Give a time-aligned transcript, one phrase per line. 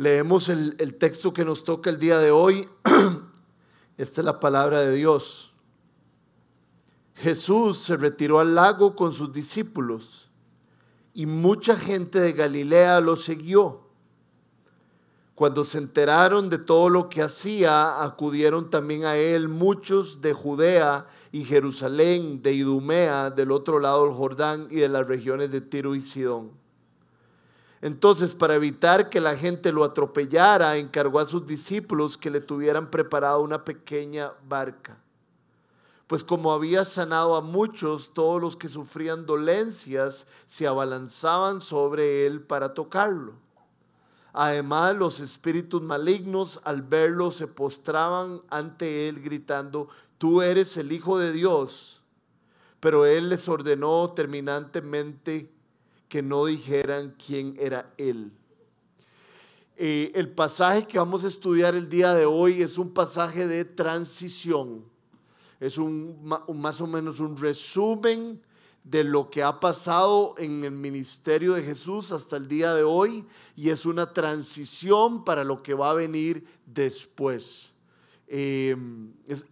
[0.00, 2.66] Leemos el, el texto que nos toca el día de hoy.
[3.98, 5.52] Esta es la palabra de Dios.
[7.16, 10.30] Jesús se retiró al lago con sus discípulos
[11.12, 13.82] y mucha gente de Galilea lo siguió.
[15.34, 21.08] Cuando se enteraron de todo lo que hacía, acudieron también a él muchos de Judea
[21.30, 25.94] y Jerusalén, de Idumea, del otro lado del Jordán y de las regiones de Tiro
[25.94, 26.58] y Sidón.
[27.82, 32.90] Entonces, para evitar que la gente lo atropellara, encargó a sus discípulos que le tuvieran
[32.90, 34.98] preparado una pequeña barca.
[36.06, 42.42] Pues como había sanado a muchos, todos los que sufrían dolencias se abalanzaban sobre él
[42.42, 43.34] para tocarlo.
[44.32, 51.18] Además, los espíritus malignos al verlo se postraban ante él gritando, tú eres el Hijo
[51.18, 52.02] de Dios.
[52.80, 55.50] Pero él les ordenó terminantemente
[56.10, 58.32] que no dijeran quién era él.
[59.76, 63.64] Eh, el pasaje que vamos a estudiar el día de hoy es un pasaje de
[63.64, 64.84] transición.
[65.60, 68.42] Es un, más o menos un resumen
[68.82, 73.24] de lo que ha pasado en el ministerio de Jesús hasta el día de hoy
[73.54, 77.70] y es una transición para lo que va a venir después.
[78.26, 78.76] Eh,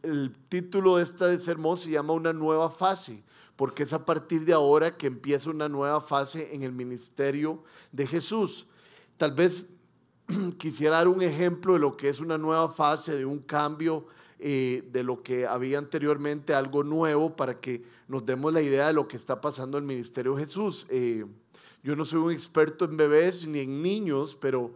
[0.03, 3.23] el título de este sermón se llama Una nueva fase
[3.59, 8.07] porque es a partir de ahora que empieza una nueva fase en el ministerio de
[8.07, 8.69] Jesús.
[9.17, 9.65] Tal vez
[10.59, 14.07] quisiera dar un ejemplo de lo que es una nueva fase, de un cambio
[14.39, 18.93] eh, de lo que había anteriormente, algo nuevo, para que nos demos la idea de
[18.93, 20.87] lo que está pasando en el ministerio de Jesús.
[20.89, 21.27] Eh,
[21.83, 24.71] yo no soy un experto en bebés ni en niños, pero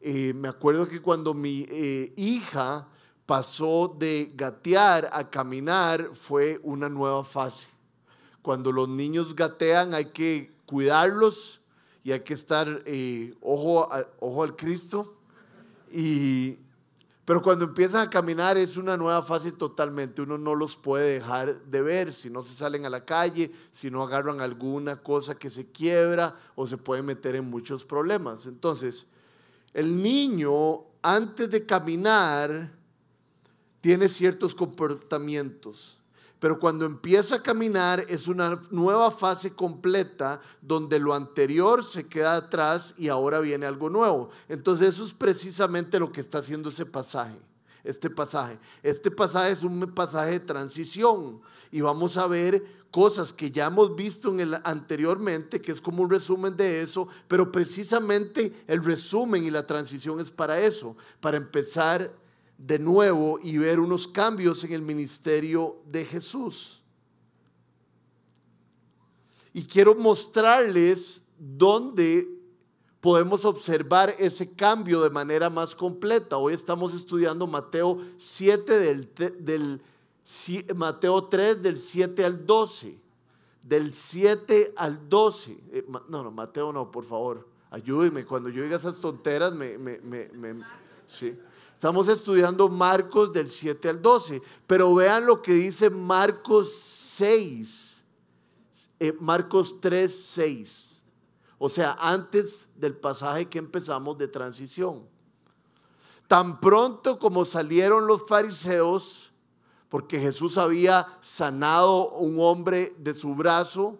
[0.00, 1.68] eh, me acuerdo que cuando mi
[2.16, 2.88] hija
[3.26, 7.73] pasó de gatear a caminar fue una nueva fase
[8.44, 11.62] cuando los niños gatean hay que cuidarlos
[12.04, 13.88] y hay que estar eh, ojo,
[14.20, 15.16] ojo al Cristo.
[15.90, 16.58] Y,
[17.24, 20.20] pero cuando empiezan a caminar es una nueva fase totalmente.
[20.20, 23.90] Uno no los puede dejar de ver si no se salen a la calle, si
[23.90, 28.44] no agarran alguna cosa que se quiebra o se puede meter en muchos problemas.
[28.44, 29.06] Entonces,
[29.72, 32.70] el niño antes de caminar
[33.80, 35.96] tiene ciertos comportamientos
[36.44, 42.36] pero cuando empieza a caminar es una nueva fase completa donde lo anterior se queda
[42.36, 44.28] atrás y ahora viene algo nuevo.
[44.46, 47.38] Entonces eso es precisamente lo que está haciendo ese pasaje.
[47.82, 48.58] Este pasaje.
[48.82, 51.40] Este pasaje es un pasaje de transición
[51.72, 56.54] y vamos a ver cosas que ya hemos visto anteriormente, que es como un resumen
[56.58, 62.12] de eso, pero precisamente el resumen y la transición es para eso, para empezar
[62.58, 66.80] de nuevo y ver unos cambios en el ministerio de Jesús.
[69.52, 72.28] Y quiero mostrarles dónde
[73.00, 76.38] podemos observar ese cambio de manera más completa.
[76.38, 79.10] Hoy estamos estudiando Mateo 7 del,
[79.40, 79.82] del
[80.74, 82.98] Mateo 3 del 7 al 12.
[83.62, 85.52] Del 7 al 12.
[85.72, 87.46] Eh, no, no, Mateo no, por favor.
[87.70, 88.24] Ayúdeme.
[88.24, 90.64] Cuando yo diga esas tonteras, me, me, me,
[91.06, 91.36] sí.
[91.84, 98.02] Estamos estudiando Marcos del 7 al 12, pero vean lo que dice Marcos 6,
[99.00, 101.02] eh, Marcos 3, 6.
[101.58, 105.06] O sea, antes del pasaje que empezamos de transición.
[106.26, 109.30] Tan pronto como salieron los fariseos,
[109.90, 113.98] porque Jesús había sanado un hombre de su brazo,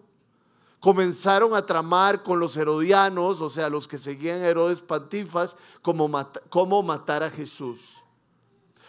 [0.85, 6.07] comenzaron a tramar con los herodianos, o sea, los que seguían a Herodes Pantifas, cómo,
[6.49, 7.79] cómo matar a Jesús.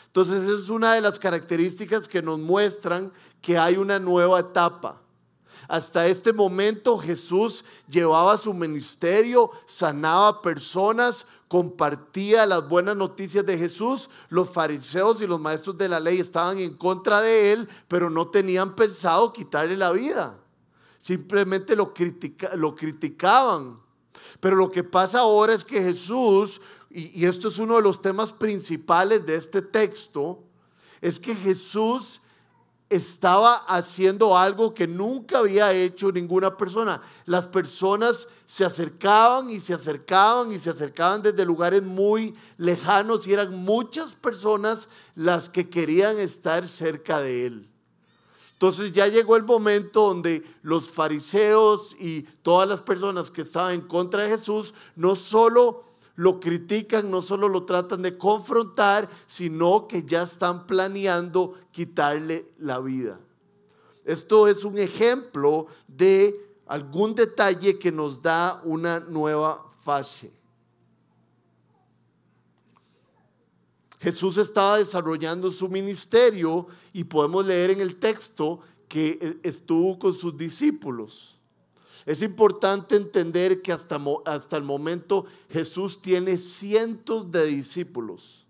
[0.09, 5.01] Entonces, esa es una de las características que nos muestran que hay una nueva etapa.
[5.69, 14.11] Hasta este momento Jesús llevaba su ministerio, sanaba personas, compartía las buenas noticias de Jesús.
[14.29, 18.29] Los fariseos y los maestros de la ley estaban en contra de él, pero no
[18.29, 20.37] tenían pensado quitarle la vida
[21.07, 21.95] simplemente lo,
[22.57, 23.79] lo criticaban.
[24.41, 26.61] Pero lo que pasa ahora es que Jesús,
[26.91, 30.43] y, y esto es uno de los temas principales de este texto,
[31.01, 32.21] es que Jesús
[32.91, 37.01] estaba haciendo algo que nunca había hecho ninguna persona.
[37.25, 43.33] Las personas se acercaban y se acercaban y se acercaban desde lugares muy lejanos y
[43.33, 47.76] eran muchas personas las que querían estar cerca de él.
[48.57, 53.81] Entonces ya llegó el momento donde los fariseos y todas las personas que estaban en
[53.83, 60.05] contra de Jesús no solo lo critican, no solo lo tratan de confrontar, sino que
[60.05, 63.21] ya están planeando quitarle la vida.
[64.07, 66.35] Esto es un ejemplo de
[66.67, 70.33] algún detalle que nos da una nueva fase.
[74.01, 80.15] Jesús estaba desarrollando su ministerio y podemos leer en el texto que e, estuvo con
[80.15, 81.37] sus discípulos.
[82.05, 88.47] Es importante entender que hasta, hasta el momento Jesús tiene cientos de discípulos.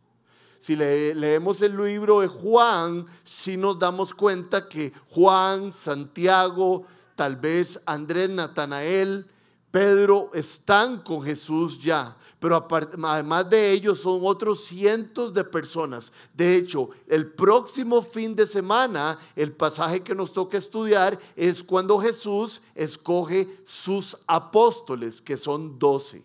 [0.59, 6.85] Si leemos el libro de Juan, sí nos damos cuenta que Juan, Santiago,
[7.15, 9.27] tal vez Andrés, Natanael,
[9.71, 12.67] Pedro están con Jesús ya, pero
[13.05, 16.13] además de ellos son otros cientos de personas.
[16.35, 21.99] De hecho, el próximo fin de semana, el pasaje que nos toca estudiar es cuando
[21.99, 26.23] Jesús escoge sus apóstoles, que son doce.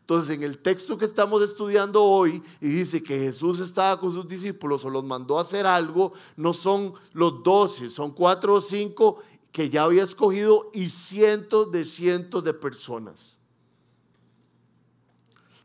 [0.00, 4.26] Entonces, en el texto que estamos estudiando hoy, y dice que Jesús estaba con sus
[4.26, 9.18] discípulos o los mandó a hacer algo, no son los doce, son cuatro o cinco
[9.52, 13.36] que ya había escogido y cientos de cientos de personas.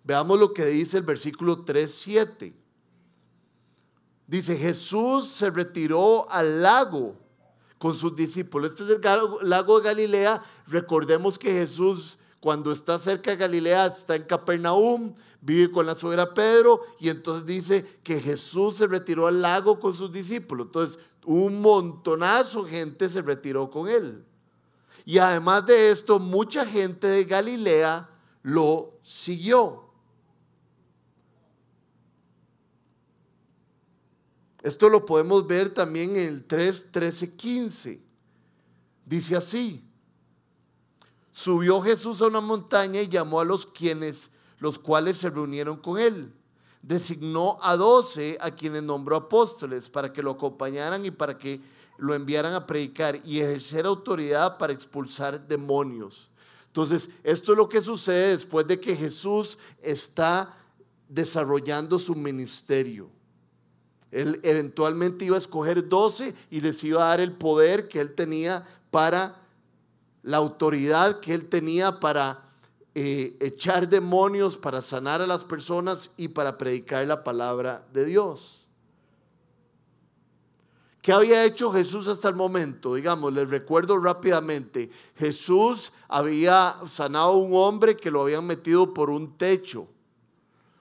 [0.03, 2.53] Veamos lo que dice el versículo 3.7.
[4.27, 7.15] Dice, Jesús se retiró al lago
[7.77, 8.71] con sus discípulos.
[8.71, 10.43] Este es el lago de Galilea.
[10.67, 16.33] Recordemos que Jesús cuando está cerca de Galilea está en Capernaum, vive con la suegra
[16.33, 20.65] Pedro y entonces dice que Jesús se retiró al lago con sus discípulos.
[20.65, 24.25] Entonces un montonazo de gente se retiró con él.
[25.05, 28.09] Y además de esto, mucha gente de Galilea
[28.41, 29.85] lo siguió.
[34.61, 38.03] Esto lo podemos ver también en el 3, 13, 15.
[39.05, 39.81] Dice así,
[41.33, 45.99] subió Jesús a una montaña y llamó a los quienes, los cuales se reunieron con
[45.99, 46.31] él
[46.83, 51.61] designó a doce a quienes nombró apóstoles para que lo acompañaran y para que
[51.97, 56.29] lo enviaran a predicar y ejercer autoridad para expulsar demonios.
[56.67, 60.57] Entonces, esto es lo que sucede después de que Jesús está
[61.07, 63.09] desarrollando su ministerio.
[64.11, 68.13] Él eventualmente iba a escoger doce y les iba a dar el poder que él
[68.13, 69.42] tenía para
[70.23, 72.49] la autoridad que él tenía para
[72.95, 78.63] eh, echar demonios, para sanar a las personas y para predicar la palabra de Dios.
[81.01, 82.95] ¿Qué había hecho Jesús hasta el momento?
[82.95, 84.89] Digamos, les recuerdo rápidamente.
[85.17, 89.85] Jesús había sanado a un hombre que lo habían metido por un techo,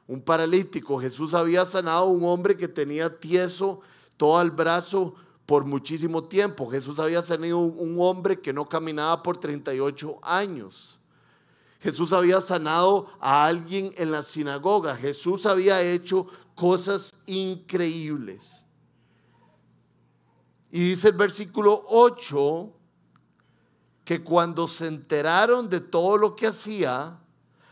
[0.07, 1.01] un paralítico.
[1.01, 3.81] Jesús había sanado a un hombre que tenía tieso
[4.17, 5.17] todo el brazo
[5.47, 6.71] por muchísimo tiempo.
[6.71, 10.99] Jesús había sanado un hombre que no caminaba por 38 años.
[11.81, 14.97] Jesús había sanado a alguien en la sinagoga.
[14.97, 18.65] Jesús había hecho cosas increíbles.
[20.71, 22.73] Y dice el versículo 8
[24.05, 27.19] que cuando se enteraron de todo lo que hacía,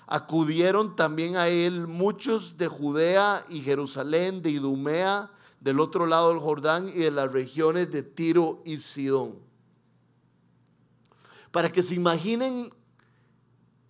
[0.07, 6.41] acudieron también a él muchos de Judea y Jerusalén, de Idumea, del otro lado del
[6.41, 9.39] Jordán y de las regiones de Tiro y Sidón.
[11.53, 12.73] Para que se imaginen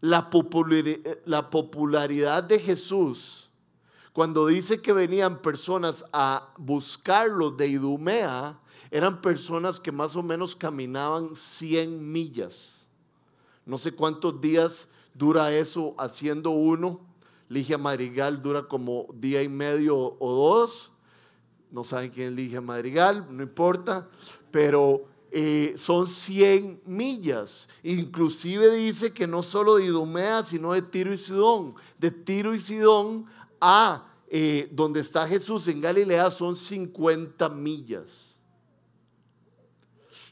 [0.01, 3.51] la popularidad, de Jesús,
[4.13, 8.59] cuando dice que venían personas a buscarlo de Idumea,
[8.91, 12.75] eran personas que más o menos caminaban 100 millas.
[13.65, 17.01] No sé cuántos días dura eso haciendo uno.
[17.49, 20.91] Ligia Madrigal dura como día y medio o dos.
[21.71, 24.09] No saben quién es Ligia Madrigal, no importa.
[24.51, 27.69] Pero eh, son 100 millas.
[27.83, 31.75] Inclusive dice que no solo de Idumea, sino de Tiro y Sidón.
[31.99, 33.27] De Tiro y Sidón
[33.61, 38.30] a eh, donde está Jesús en Galilea son 50 millas.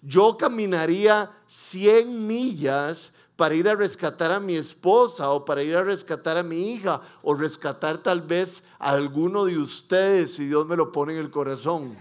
[0.02, 5.84] Yo caminaría 100 millas para ir a rescatar a mi esposa o para ir a
[5.84, 10.76] rescatar a mi hija o rescatar tal vez a alguno de ustedes si Dios me
[10.76, 11.96] lo pone en el corazón.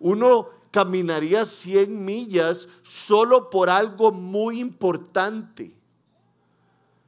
[0.00, 5.74] uno caminaría 100 millas solo por algo muy importante.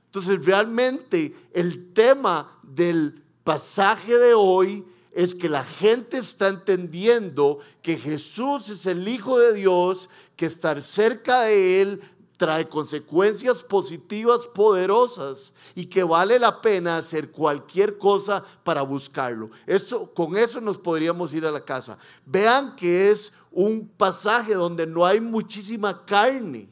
[0.06, 7.96] Entonces realmente el tema del pasaje de hoy es que la gente está entendiendo que
[7.96, 12.00] Jesús es el Hijo de Dios, que estar cerca de Él
[12.40, 19.50] trae consecuencias positivas poderosas y que vale la pena hacer cualquier cosa para buscarlo.
[19.66, 21.98] Eso, con eso nos podríamos ir a la casa.
[22.24, 26.70] Vean que es un pasaje donde no hay muchísima carne.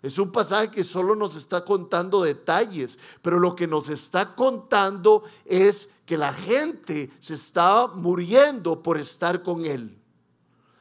[0.00, 5.24] Es un pasaje que solo nos está contando detalles, pero lo que nos está contando
[5.44, 9.98] es que la gente se está muriendo por estar con él.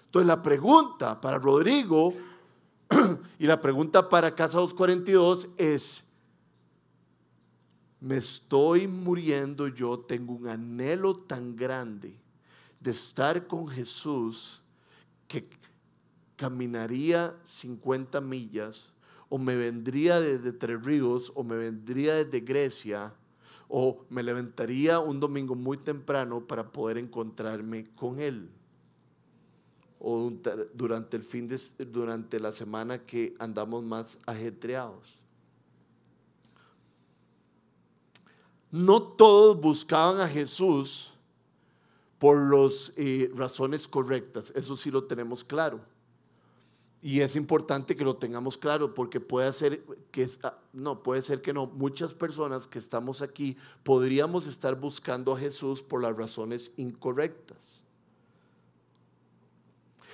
[0.08, 2.14] Entonces la pregunta para Rodrigo
[3.40, 6.04] y la pregunta para Casa 242 es,
[8.02, 12.20] me estoy muriendo yo, tengo un anhelo tan grande
[12.82, 14.62] de estar con Jesús
[15.30, 15.48] que
[16.36, 18.92] caminaría 50 millas
[19.30, 23.14] o me vendría desde Tres Ríos o me vendría desde Grecia
[23.74, 28.50] o me levantaría un domingo muy temprano para poder encontrarme con Él
[29.98, 30.32] o
[30.74, 35.18] durante el fin de, durante la semana que andamos más ajetreados.
[38.72, 41.14] No todos buscaban a Jesús
[42.20, 45.80] por las eh, razones correctas, eso sí lo tenemos claro.
[47.04, 51.42] Y es importante que lo tengamos claro porque puede ser que ah, no, puede ser
[51.42, 51.66] que no.
[51.66, 57.58] Muchas personas que estamos aquí podríamos estar buscando a Jesús por las razones incorrectas.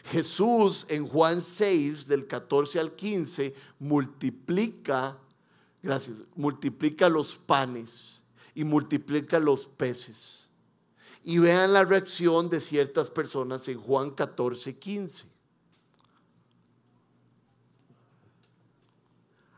[0.06, 5.18] Jesús en Juan 6 del 14 al 15 multiplica,
[5.84, 8.22] gracias, multiplica los panes
[8.56, 10.48] y multiplica los peces.
[11.22, 15.37] Y vean la reacción de ciertas personas en Juan 14, 15.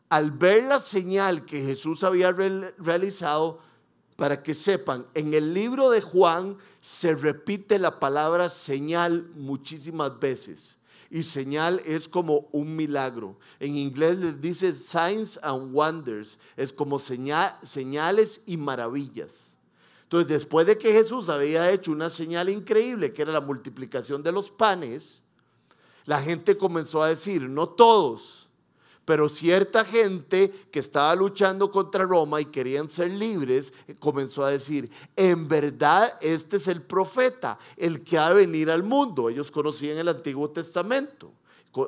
[0.10, 3.60] Al ver la señal que Jesús había realizado,
[4.16, 10.78] para que sepan, en el libro de Juan se repite la palabra señal muchísimas veces.
[11.10, 13.38] Y señal es como un milagro.
[13.60, 16.38] En inglés les dice signs and wonders.
[16.56, 19.56] Es como señales y maravillas.
[20.04, 24.32] Entonces, después de que Jesús había hecho una señal increíble, que era la multiplicación de
[24.32, 25.22] los panes,
[26.06, 28.39] la gente comenzó a decir, no todos,
[29.10, 34.52] pero cierta gente que estaba luchando contra Roma y querían ser libres, eh, comenzó a
[34.52, 39.28] decir, en verdad este es el profeta, el que ha de venir al mundo.
[39.28, 41.32] Ellos conocían el Antiguo Testamento.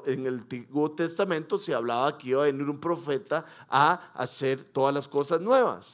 [0.07, 4.91] En el Antiguo Testamento se hablaba que iba a venir un profeta a hacer todas
[4.91, 5.93] las cosas nuevas.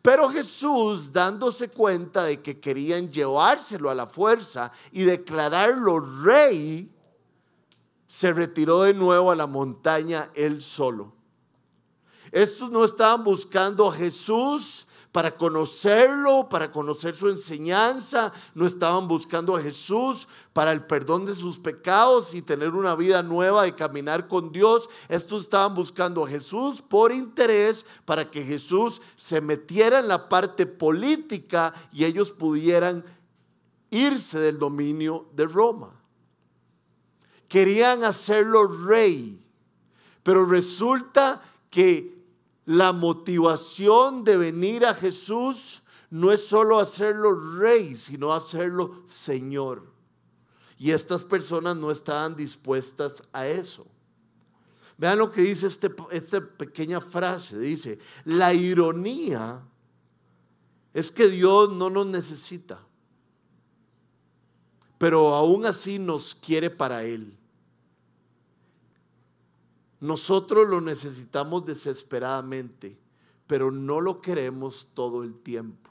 [0.00, 6.88] Pero Jesús, dándose cuenta de que querían llevárselo a la fuerza y declararlo rey,
[8.06, 11.12] se retiró de nuevo a la montaña él solo.
[12.32, 19.56] Estos no estaban buscando a Jesús para conocerlo, para conocer su enseñanza, no estaban buscando
[19.56, 24.28] a Jesús para el perdón de sus pecados y tener una vida nueva y caminar
[24.28, 24.90] con Dios.
[25.08, 30.66] Estos estaban buscando a Jesús por interés para que Jesús se metiera en la parte
[30.66, 33.02] política y ellos pudieran
[33.88, 36.05] irse del dominio de Roma
[37.48, 39.40] querían hacerlo rey,
[40.22, 42.16] pero resulta que
[42.64, 49.82] la motivación de venir a Jesús no es solo hacerlo rey, sino hacerlo Señor.
[50.78, 53.86] Y estas personas no estaban dispuestas a eso.
[54.98, 57.58] Vean lo que dice este, esta pequeña frase.
[57.58, 59.60] Dice, la ironía
[60.92, 62.80] es que Dios no nos necesita
[64.98, 67.36] pero aún así nos quiere para Él.
[70.00, 72.98] Nosotros lo necesitamos desesperadamente,
[73.46, 75.90] pero no lo queremos todo el tiempo.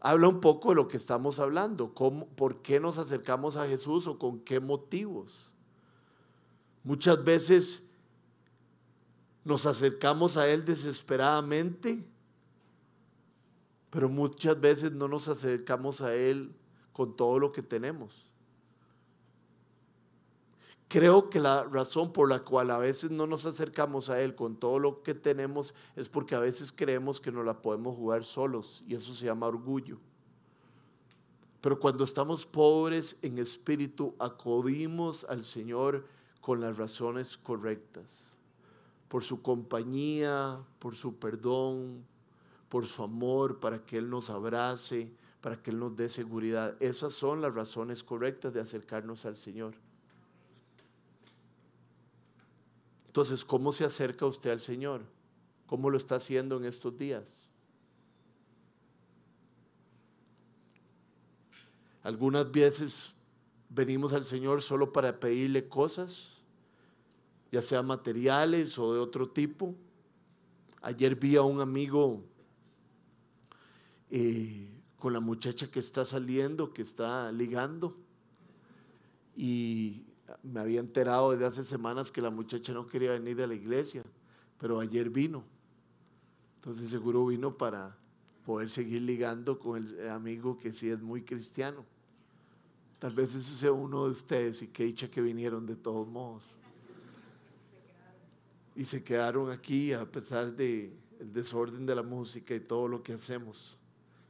[0.00, 4.06] Habla un poco de lo que estamos hablando, cómo, por qué nos acercamos a Jesús
[4.06, 5.50] o con qué motivos.
[6.82, 7.86] Muchas veces
[9.44, 12.04] nos acercamos a Él desesperadamente,
[13.88, 16.54] pero muchas veces no nos acercamos a Él
[16.94, 18.24] con todo lo que tenemos.
[20.88, 24.56] Creo que la razón por la cual a veces no nos acercamos a Él con
[24.56, 28.84] todo lo que tenemos es porque a veces creemos que no la podemos jugar solos
[28.86, 29.98] y eso se llama orgullo.
[31.60, 36.06] Pero cuando estamos pobres en espíritu, acudimos al Señor
[36.40, 38.30] con las razones correctas,
[39.08, 42.04] por su compañía, por su perdón,
[42.68, 45.10] por su amor, para que Él nos abrace,
[45.44, 46.74] para que Él nos dé seguridad.
[46.80, 49.74] Esas son las razones correctas de acercarnos al Señor.
[53.08, 55.02] Entonces, ¿cómo se acerca usted al Señor?
[55.66, 57.28] ¿Cómo lo está haciendo en estos días?
[62.02, 63.14] Algunas veces
[63.68, 66.42] venimos al Señor solo para pedirle cosas,
[67.52, 69.74] ya sea materiales o de otro tipo.
[70.80, 72.24] Ayer vi a un amigo
[74.08, 74.70] eh,
[75.04, 77.94] con la muchacha que está saliendo, que está ligando.
[79.36, 80.02] Y
[80.42, 84.02] me había enterado desde hace semanas que la muchacha no quería venir a la iglesia,
[84.58, 85.44] pero ayer vino.
[86.54, 87.94] Entonces seguro vino para
[88.46, 91.84] poder seguir ligando con el amigo que sí es muy cristiano.
[92.98, 96.44] Tal vez ese sea uno de ustedes y que dicha que vinieron de todos modos.
[98.74, 103.02] Y se quedaron aquí a pesar de el desorden de la música y todo lo
[103.02, 103.76] que hacemos.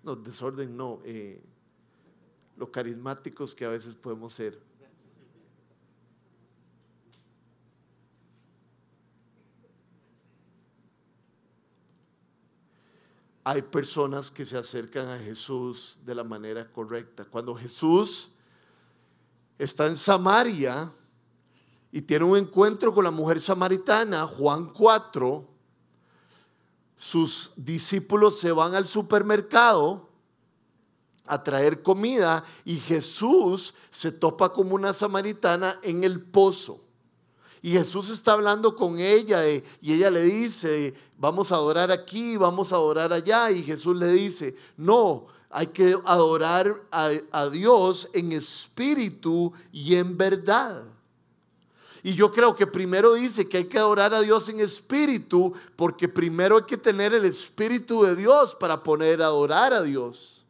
[0.04, 1.42] No, desorden no, eh,
[2.56, 4.60] lo carismáticos que a veces podemos ser.
[13.46, 17.24] Hay personas que se acercan a Jesús de la manera correcta.
[17.24, 18.30] Cuando Jesús
[19.58, 20.92] está en Samaria
[21.92, 25.53] y tiene un encuentro con la mujer samaritana, Juan 4,
[26.96, 30.08] sus discípulos se van al supermercado
[31.26, 36.80] a traer comida y Jesús se topa como una samaritana en el pozo.
[37.62, 42.72] Y Jesús está hablando con ella y ella le dice, vamos a adorar aquí, vamos
[42.72, 43.50] a adorar allá.
[43.50, 50.82] Y Jesús le dice, no, hay que adorar a, Dios en espíritu y en verdad.
[52.04, 56.06] Y yo creo que primero dice que hay que adorar a Dios en espíritu, porque
[56.06, 60.44] primero hay que tener el espíritu de Dios para poder adorar a Dios.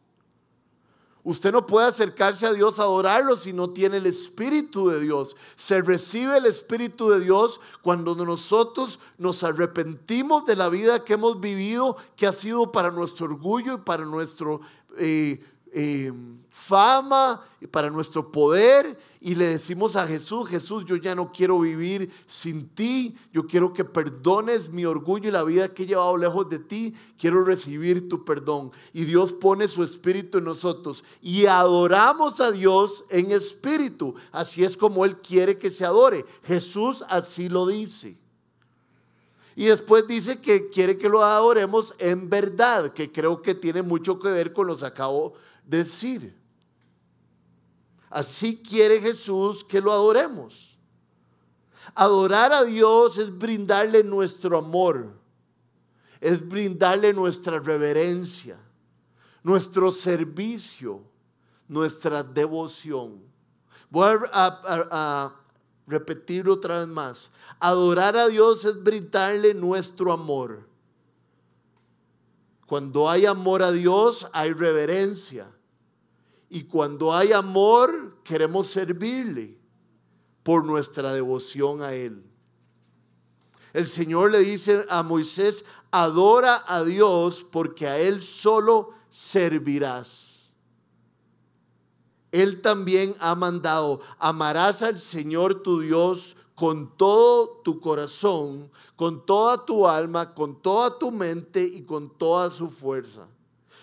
[1.23, 5.37] Usted no puede acercarse a Dios a adorarlo si no tiene el Espíritu de Dios.
[5.57, 11.41] Se recibe el Espíritu de Dios cuando nosotros nos arrepentimos de la vida que hemos
[11.41, 14.61] vivido, que ha sido para nuestro orgullo y para nuestro
[14.99, 15.43] eh,
[15.75, 16.13] eh,
[16.51, 22.13] fama para nuestro poder y le decimos a Jesús, Jesús, yo ya no quiero vivir
[22.27, 26.49] sin ti, yo quiero que perdones mi orgullo y la vida que he llevado lejos
[26.49, 28.71] de ti, quiero recibir tu perdón.
[28.93, 34.77] Y Dios pone su espíritu en nosotros y adoramos a Dios en espíritu, así es
[34.77, 36.25] como Él quiere que se adore.
[36.45, 38.17] Jesús así lo dice.
[39.57, 44.19] Y después dice que quiere que lo adoremos en verdad, que creo que tiene mucho
[44.19, 45.35] que ver con lo que acabo
[45.67, 46.37] decir.
[48.11, 50.79] Así quiere Jesús que lo adoremos.
[51.95, 55.13] Adorar a Dios es brindarle nuestro amor,
[56.21, 58.59] es brindarle nuestra reverencia,
[59.43, 61.03] nuestro servicio,
[61.69, 63.21] nuestra devoción.
[63.91, 65.37] Voy a, a
[65.87, 67.31] repetirlo otra vez más.
[67.61, 70.74] Adorar a Dios es brindarle nuestro amor.
[72.67, 75.51] Cuando hay amor a Dios, hay reverencia.
[76.49, 79.59] Y cuando hay amor, queremos servirle
[80.43, 82.25] por nuestra devoción a Él.
[83.73, 90.53] El Señor le dice a Moisés, adora a Dios porque a Él solo servirás.
[92.31, 99.65] Él también ha mandado, amarás al Señor tu Dios con todo tu corazón, con toda
[99.65, 103.27] tu alma, con toda tu mente y con toda su fuerza.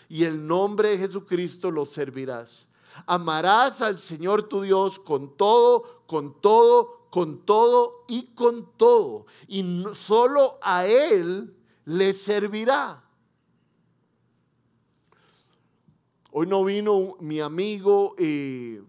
[0.07, 2.67] Y el nombre de Jesucristo lo servirás.
[3.05, 9.25] Amarás al Señor tu Dios con todo, con todo, con todo y con todo.
[9.47, 11.53] Y solo a Él
[11.85, 13.03] le servirá.
[16.31, 18.81] Hoy no vino mi amigo eh,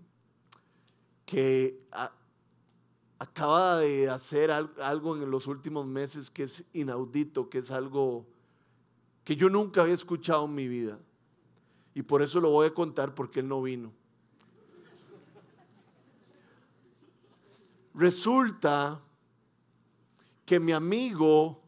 [1.27, 1.81] que
[3.23, 8.27] acaba de hacer algo en los últimos meses que es inaudito, que es algo
[9.23, 10.99] que yo nunca había escuchado en mi vida.
[11.95, 13.93] Y por eso lo voy a contar porque él no vino.
[17.95, 19.01] Resulta
[20.45, 21.63] que mi amigo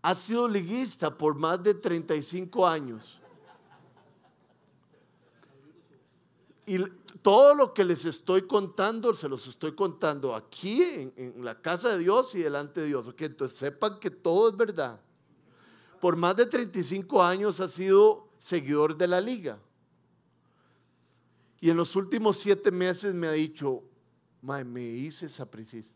[0.00, 3.20] ha sido liguista por más de 35 años.
[6.64, 6.78] Y
[7.22, 10.82] todo lo que les estoy contando, se los estoy contando aquí
[11.16, 13.06] en, la casa de Dios y delante de Dios.
[13.18, 15.00] entonces sepan que todo es verdad.
[16.00, 19.58] Por más de 35 años ha sido seguidor de la liga.
[21.60, 23.82] Y en los últimos siete meses me ha dicho,
[24.42, 25.94] me hice sapricista.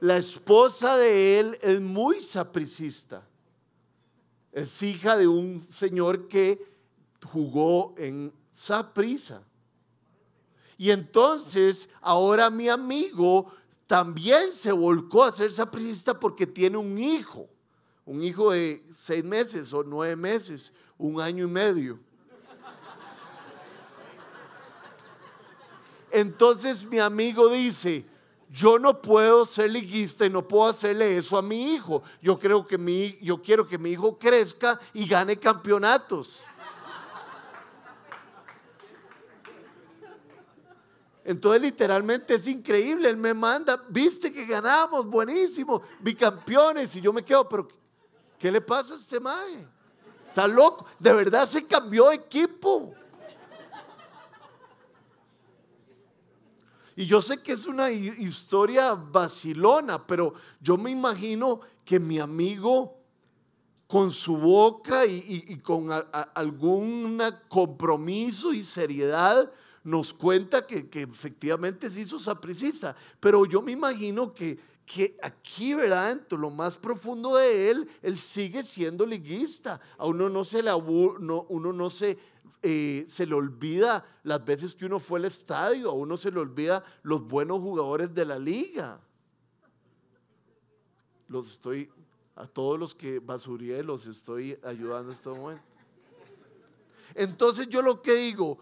[0.00, 3.26] La esposa de él es muy sapricista.
[4.52, 6.69] Es hija de un señor que
[7.24, 9.42] jugó en Saprisa.
[10.76, 13.52] Y entonces ahora mi amigo
[13.86, 17.48] también se volcó a ser sapricista porque tiene un hijo,
[18.06, 21.98] un hijo de seis meses o nueve meses, un año y medio.
[26.10, 28.04] Entonces mi amigo dice,
[28.48, 32.02] yo no puedo ser liguista y no puedo hacerle eso a mi hijo.
[32.20, 36.42] Yo creo que mi, yo quiero que mi hijo crezca y gane campeonatos.
[41.24, 47.22] Entonces literalmente es increíble, él me manda, viste que ganamos, buenísimo, bicampeones y yo me
[47.22, 47.68] quedo, pero
[48.38, 49.66] ¿qué le pasa a este mae?
[50.28, 52.94] Está loco, de verdad se cambió de equipo.
[56.96, 62.98] Y yo sé que es una historia vacilona, pero yo me imagino que mi amigo
[63.86, 65.88] con su boca y, con
[66.34, 69.50] algún compromiso y seriedad
[69.82, 72.94] nos cuenta que, efectivamente se hizo sapricista.
[73.18, 74.58] Pero yo me imagino que,
[75.22, 76.12] aquí, ¿verdad?
[76.12, 79.80] En lo más profundo de él, él sigue siendo liguista.
[79.98, 82.18] A uno no se le, no, uno no se,
[82.62, 86.40] eh, se le olvida las veces que uno fue al estadio, a uno se le
[86.40, 89.00] olvida los buenos jugadores de la liga.
[91.28, 91.90] Los estoy
[92.40, 95.62] a todos los que basuré los estoy ayudando en este momento.
[97.14, 98.58] Entonces yo lo que digo,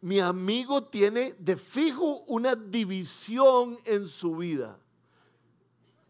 [0.00, 4.78] mi amigo tiene de fijo una división en su vida.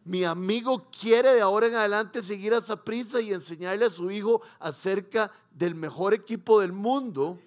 [0.05, 4.11] Mi amigo quiere de ahora en adelante seguir a esa prisa y enseñarle a su
[4.11, 7.39] hijo acerca del mejor equipo del mundo.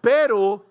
[0.00, 0.64] Pero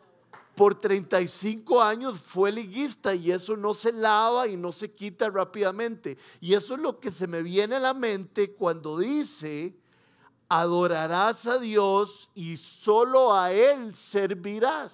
[0.56, 6.18] por 35 años fue liguista y eso no se lava y no se quita rápidamente.
[6.40, 9.76] Y eso es lo que se me viene a la mente cuando dice,
[10.54, 14.92] adorarás a Dios y solo a Él servirás.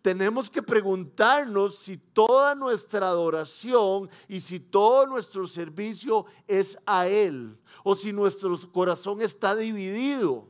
[0.00, 7.58] Tenemos que preguntarnos si toda nuestra adoración y si todo nuestro servicio es a Él
[7.82, 10.46] o si nuestro corazón está dividido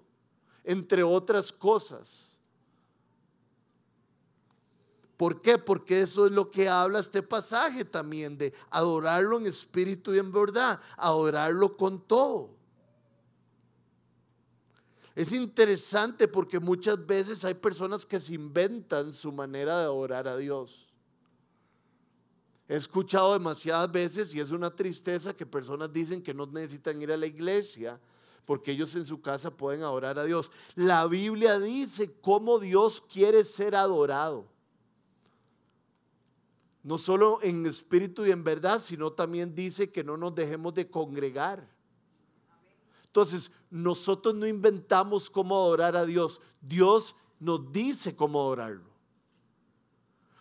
[0.62, 2.29] entre otras cosas.
[5.20, 5.58] ¿Por qué?
[5.58, 10.32] Porque eso es lo que habla este pasaje también, de adorarlo en espíritu y en
[10.32, 12.56] verdad, adorarlo con todo.
[15.14, 20.38] Es interesante porque muchas veces hay personas que se inventan su manera de adorar a
[20.38, 20.88] Dios.
[22.66, 27.12] He escuchado demasiadas veces y es una tristeza que personas dicen que no necesitan ir
[27.12, 28.00] a la iglesia
[28.46, 30.50] porque ellos en su casa pueden adorar a Dios.
[30.76, 34.48] La Biblia dice cómo Dios quiere ser adorado
[36.82, 40.88] no solo en espíritu y en verdad, sino también dice que no nos dejemos de
[40.90, 41.68] congregar.
[43.04, 48.90] Entonces, nosotros no inventamos cómo adorar a Dios, Dios nos dice cómo adorarlo.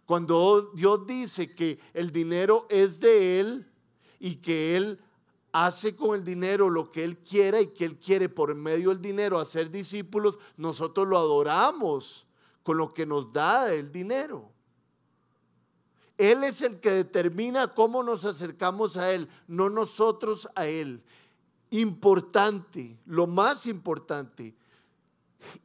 [0.06, 3.71] Cuando Dios dice que el dinero es de Él
[4.19, 4.99] y que Él
[5.52, 9.02] hace con el dinero lo que Él quiera y que Él quiere por medio del
[9.02, 12.25] dinero hacer discípulos, nosotros lo adoramos
[12.63, 14.52] con lo que nos da el dinero.
[16.19, 21.01] Él es el que determina cómo nos acercamos a Él, no nosotros a Él.
[21.71, 24.53] Importante, lo más importante,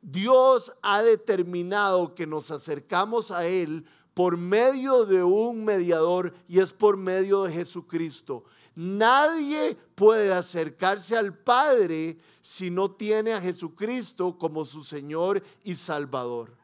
[0.00, 6.72] Dios ha determinado que nos acercamos a Él por medio de un mediador y es
[6.72, 8.44] por medio de Jesucristo.
[8.76, 16.56] Nadie puede acercarse al Padre si no tiene a Jesucristo como su Señor y Salvador.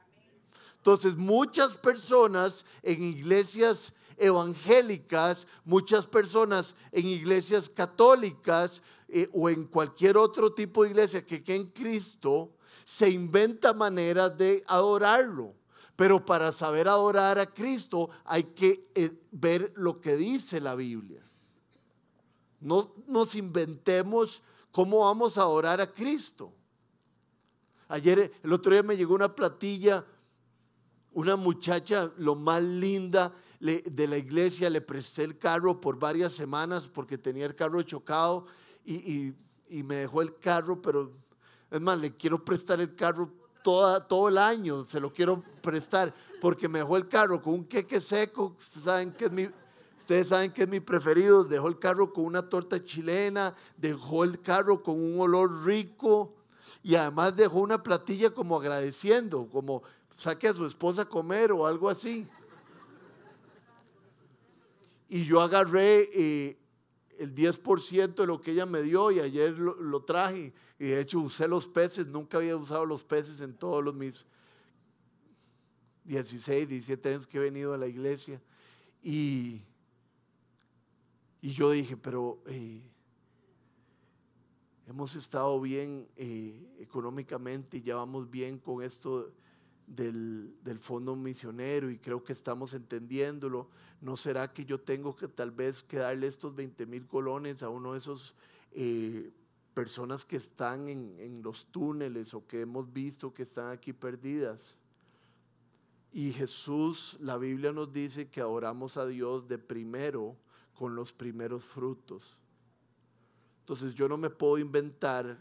[0.81, 10.16] Entonces, muchas personas en iglesias evangélicas, muchas personas en iglesias católicas eh, o en cualquier
[10.16, 12.53] otro tipo de iglesia que en Cristo,
[12.85, 15.55] se inventa maneras de adorarlo.
[15.97, 21.21] Pero para saber adorar a Cristo hay que eh, ver lo que dice la Biblia.
[22.59, 26.53] No nos inventemos cómo vamos a adorar a Cristo.
[27.88, 30.05] Ayer, el otro día me llegó una platilla
[31.12, 36.88] una muchacha, lo más linda de la iglesia, le presté el carro por varias semanas
[36.88, 38.46] porque tenía el carro chocado
[38.85, 39.35] y,
[39.68, 41.12] me dejó el carro, pero
[41.70, 43.31] es más, le quiero prestar el carro
[43.62, 47.64] toda, todo el año, se lo quiero prestar porque me dejó el carro con un
[47.64, 49.49] queque seco, saben que es mi,
[49.96, 54.40] ustedes saben que es mi preferido, dejó el carro con una torta chilena, dejó el
[54.40, 56.35] carro con un olor rico
[56.83, 59.83] y además dejó una platilla como agradeciendo, como
[60.21, 62.29] saque a su esposa a comer o algo así.
[65.09, 66.59] Y yo agarré eh,
[67.19, 70.53] el 10% de lo que ella me dio y ayer lo, traje.
[70.79, 74.27] Y de hecho usé los peces, nunca había usado los peces en todos los mis
[76.05, 78.43] 16, 17 años que he venido a la iglesia.
[79.03, 79.63] Y,
[81.41, 82.83] y yo dije, pero eh,
[84.87, 89.33] hemos estado bien eh, económicamente y ya vamos bien con esto
[89.90, 93.68] del, fondo misionero y creo que estamos entendiéndolo.
[94.00, 97.92] ¿No será que yo tengo que tal vez darle estos 20 mil colones a uno
[97.92, 98.35] de esos
[98.72, 99.31] eh,
[99.74, 104.76] personas que están en, en los túneles o que hemos visto que están aquí perdidas?
[106.12, 110.37] Y Jesús, la Biblia nos dice que adoramos a Dios de primero
[110.74, 112.37] con los primeros frutos.
[113.61, 115.38] Entonces yo no me puedo inventar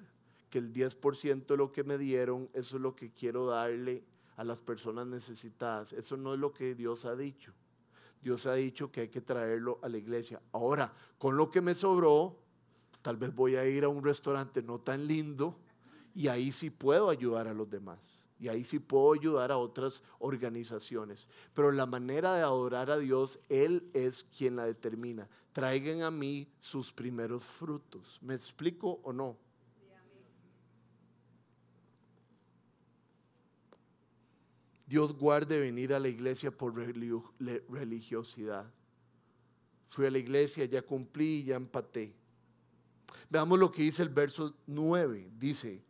[0.50, 4.04] que el 10% de lo que me dieron, eso es lo que quiero darle
[4.40, 5.92] a las personas necesitadas.
[5.92, 7.52] Eso no es lo que Dios ha dicho.
[8.22, 10.42] Dios ha dicho que hay que traerlo a la iglesia.
[10.54, 12.40] Ahora, con lo que me sobró,
[13.02, 15.60] tal vez voy a ir a un restaurante no tan lindo
[16.16, 18.00] y ahí sí puedo ayudar a los demás.
[18.40, 21.28] Y ahí sí puedo ayudar a otras organizaciones.
[21.54, 25.28] Pero la manera de adorar a Dios, Él es quien la determina.
[25.52, 28.20] Traigan a mí sus primeros frutos.
[28.22, 29.38] ¿Me explico o no?
[34.90, 38.66] Dios guarde venir a la iglesia por religiosidad.
[39.88, 42.12] Fui a la iglesia, ya cumplí, ya empaté.
[43.30, 45.30] Veamos lo que dice el verso 9.
[45.38, 45.84] Dice,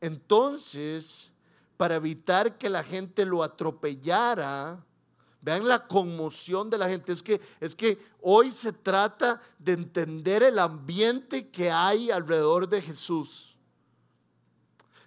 [0.00, 1.32] entonces,
[1.76, 4.80] para evitar que la gente lo atropellara,
[5.40, 10.44] vean la conmoción de la gente, es que, es que hoy se trata de entender
[10.44, 13.56] el ambiente que hay alrededor de Jesús.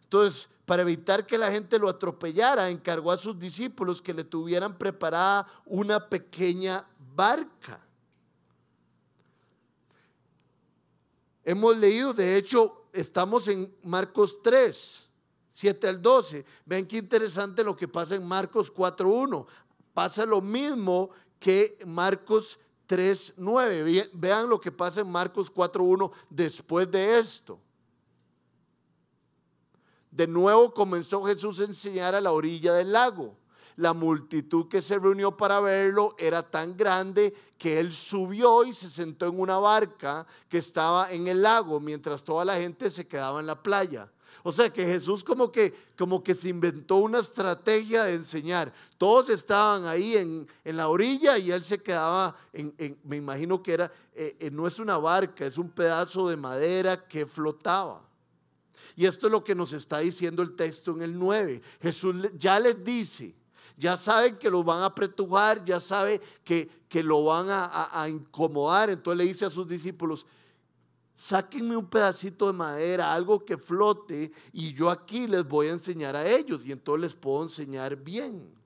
[0.04, 4.78] Entonces, para evitar que la gente lo atropellara, encargó a sus discípulos que le tuvieran
[4.78, 7.80] preparada una pequeña barca.
[11.46, 15.08] Hemos leído, de hecho, estamos en Marcos 3,
[15.54, 16.44] 7 al 12.
[16.66, 19.46] Vean qué interesante lo que pasa en Marcos 4.1.
[19.94, 24.10] Pasa lo mismo que Marcos 3.9.
[24.12, 27.58] Vean lo que pasa en Marcos 4.1 después de esto.
[30.18, 33.36] De nuevo comenzó Jesús a enseñar a la orilla del lago.
[33.76, 38.90] La multitud que se reunió para verlo era tan grande que él subió y se
[38.90, 43.40] sentó en una barca que estaba en el lago mientras toda la gente se quedaba
[43.40, 44.12] en la playa.
[44.42, 48.74] O sea que Jesús como que, como que se inventó una estrategia de enseñar.
[48.98, 53.92] Todos estaban ahí en, la orilla y él se quedaba, en, me imagino que era,
[54.16, 58.07] eh, eh, no es una barca, es un pedazo de madera que flotaba.
[58.96, 61.62] Y esto es lo que nos está diciendo el texto en el 9.
[61.82, 63.36] Jesús ya les dice,
[63.78, 68.10] ya saben que lo van a pretujar, ya sabe que, que lo van a, a,
[68.10, 68.90] incomodar.
[68.90, 70.26] Entonces le dice a sus discípulos,
[71.16, 76.16] sáquenme un pedacito de madera, algo que flote, y yo aquí les voy a enseñar
[76.16, 78.57] a ellos, y entonces les puedo enseñar bien.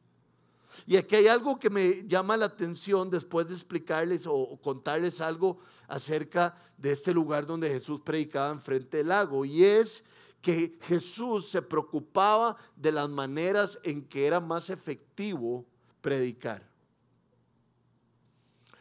[0.85, 5.59] Y aquí hay algo que me llama la atención después de explicarles o contarles algo
[5.87, 10.03] acerca de este lugar donde Jesús predicaba enfrente del lago, y es
[10.41, 15.65] que Jesús se preocupaba de las maneras en que era más efectivo
[16.01, 16.63] predicar.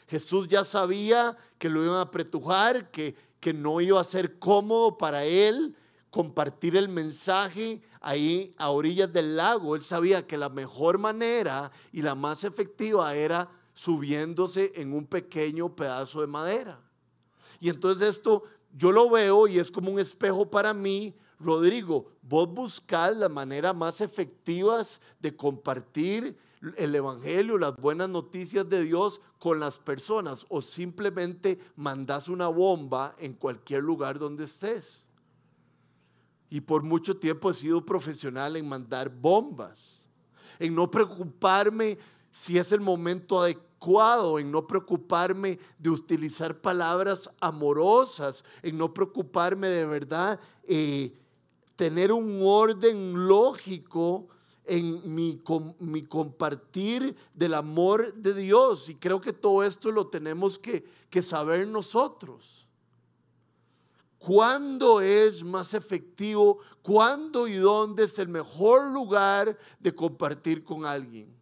[0.09, 4.97] Jesús ya sabía que lo iban a pretujar, que, que no iba a ser cómodo
[4.97, 5.77] para él
[6.11, 9.77] compartir el mensaje ahí a orillas del lago.
[9.77, 15.75] Él sabía que la mejor manera y la más efectiva era subiéndose en un pequeño
[15.75, 16.81] pedazo de madera.
[17.61, 18.45] Y entonces esto
[18.77, 23.75] yo lo veo y es como un espejo para mí Rodrigo, vos buscás las maneras
[23.75, 26.37] más efectivas de compartir
[26.77, 33.15] el Evangelio, las buenas noticias de Dios con las personas o simplemente mandás una bomba
[33.19, 35.03] en cualquier lugar donde estés.
[36.51, 40.03] Y por mucho tiempo he sido profesional en mandar bombas,
[40.59, 41.97] en no preocuparme
[42.33, 49.69] si es el momento adecuado, en no preocuparme de utilizar palabras amorosas, en no preocuparme
[49.69, 51.13] de verdad eh,
[51.77, 54.29] tener un orden lógico
[54.65, 55.41] en mi,
[56.09, 58.89] compartir del amor de Dios.
[58.89, 62.60] Y creo que todo esto lo tenemos que saber nosotros.
[64.21, 66.59] ¿Cuándo es más efectivo?
[66.83, 71.35] ¿Cuándo y dónde es el mejor lugar de compartir con alguien?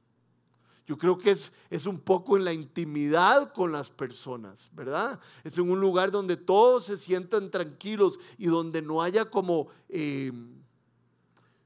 [0.87, 5.19] Yo creo que es, es un poco en la intimidad con las personas, ¿verdad?
[5.43, 10.31] Es en un lugar donde todos se sientan tranquilos y donde no haya como, eh,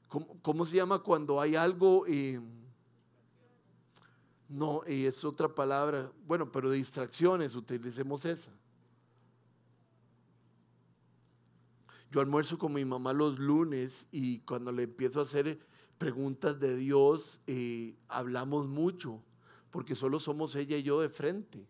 [0.08, 2.06] ¿cómo, se llama cuando hay algo?
[2.08, 2.40] Eh,
[4.48, 8.50] no, es otra palabra, bueno, pero distracciones, utilicemos esa.
[12.12, 15.58] Yo almuerzo con mi mamá los lunes y cuando le empiezo a hacer
[15.96, 19.22] preguntas de Dios eh, hablamos mucho,
[19.70, 21.66] porque solo somos ella y yo de frente.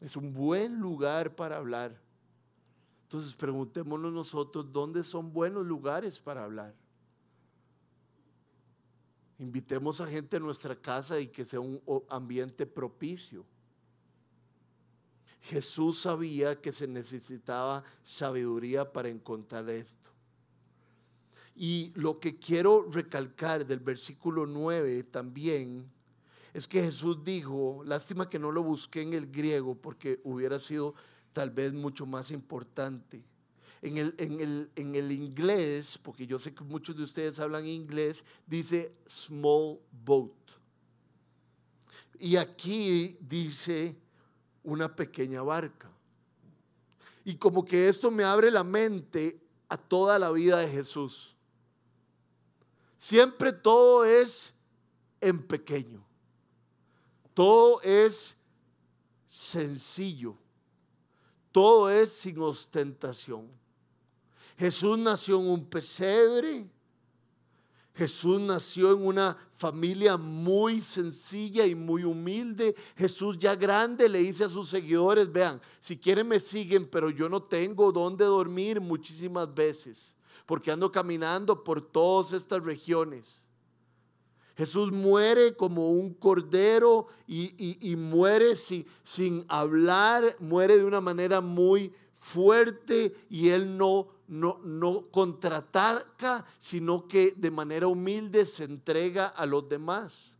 [0.00, 2.00] Es un buen lugar para hablar.
[3.02, 6.74] Entonces preguntémonos nosotros dónde son buenos lugares para hablar.
[9.38, 13.44] Invitemos a gente a nuestra casa y que sea un ambiente propicio.
[15.44, 20.10] Jesús sabía que se necesitaba sabiduría para encontrar esto.
[21.54, 25.86] Y lo que quiero recalcar del versículo 9 también
[26.54, 30.94] es que Jesús dijo, lástima que no lo busqué en el griego porque hubiera sido
[31.34, 33.22] tal vez mucho más importante.
[33.82, 37.66] En el, en, el, en el inglés, porque yo sé que muchos de ustedes hablan
[37.66, 40.32] inglés, dice small boat.
[42.18, 43.94] Y aquí dice
[44.64, 45.88] una pequeña barca.
[47.24, 51.34] Y como que esto me abre la mente a toda la vida de Jesús.
[52.98, 54.52] Siempre todo es
[55.20, 56.04] en pequeño.
[57.32, 58.36] Todo es
[59.28, 60.36] sencillo.
[61.52, 63.48] Todo es sin ostentación.
[64.56, 66.68] Jesús nació en un pesebre.
[67.94, 72.74] Jesús nació en una familia muy sencilla y muy humilde.
[72.96, 77.28] Jesús ya grande le dice a sus seguidores, vean, si quieren me siguen, pero yo
[77.28, 83.44] no tengo dónde dormir muchísimas veces, porque ando caminando por todas estas regiones.
[84.56, 91.92] Jesús muere como un cordero y, muere sin hablar, muere de una manera muy
[92.24, 99.44] fuerte y él no, no, no contraataca, sino que de manera humilde se entrega a
[99.44, 100.34] los demás.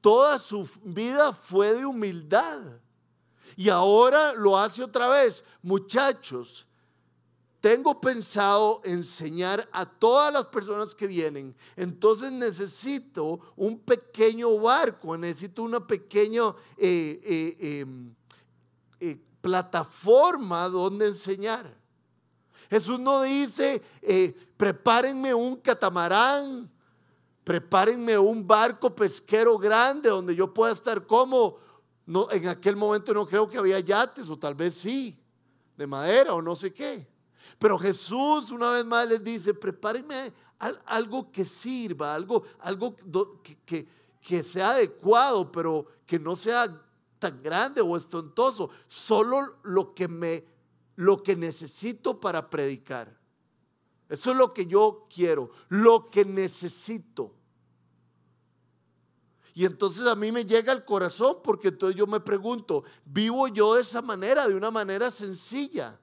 [0.00, 2.60] Toda su vida fue de humildad
[3.56, 5.44] y ahora lo hace otra vez.
[5.62, 6.66] Muchachos,
[7.60, 15.62] tengo pensado enseñar a todas las personas que vienen, entonces necesito un pequeño barco, necesito
[15.62, 18.12] una pequeña eh, eh, em,
[19.00, 19.16] eh,
[19.48, 21.74] plataforma donde enseñar.
[22.68, 23.82] Jesús no dice,
[24.58, 26.70] prepárenme un catamarán,
[27.44, 31.56] prepárenme un barco pesquero grande donde yo pueda estar como.
[32.04, 35.18] No, en aquel momento no creo que había yates, o tal vez sí,
[35.76, 37.06] de madera o no sé qué.
[37.58, 40.32] Pero Jesús una vez más les dice, prepárenme
[40.86, 42.94] algo que sirva, algo, algo
[43.42, 43.86] que,
[44.20, 46.82] que, sea adecuado, pero que no sea
[47.18, 50.44] tan grande o estontoso, solo lo que me
[50.96, 53.16] lo que necesito para predicar.
[54.08, 57.32] Eso es lo que yo quiero, lo que necesito.
[59.54, 63.74] Y entonces a mí me llega al corazón porque entonces yo me pregunto, ¿vivo yo
[63.74, 65.98] de esa manera, de una manera sencilla?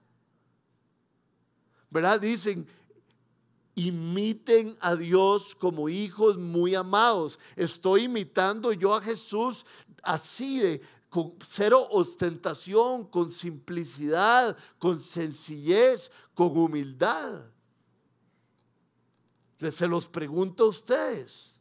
[1.96, 2.20] ¿verdad?
[2.20, 2.68] Dicen,
[3.74, 7.40] imiten a Dios como hijos muy amados.
[7.56, 9.66] Estoy imitando yo a Jesús
[10.04, 10.82] así de
[11.16, 17.40] con cero ostentación, con simplicidad, con sencillez, con humildad.
[19.72, 21.58] Se los pregunto a ustedes.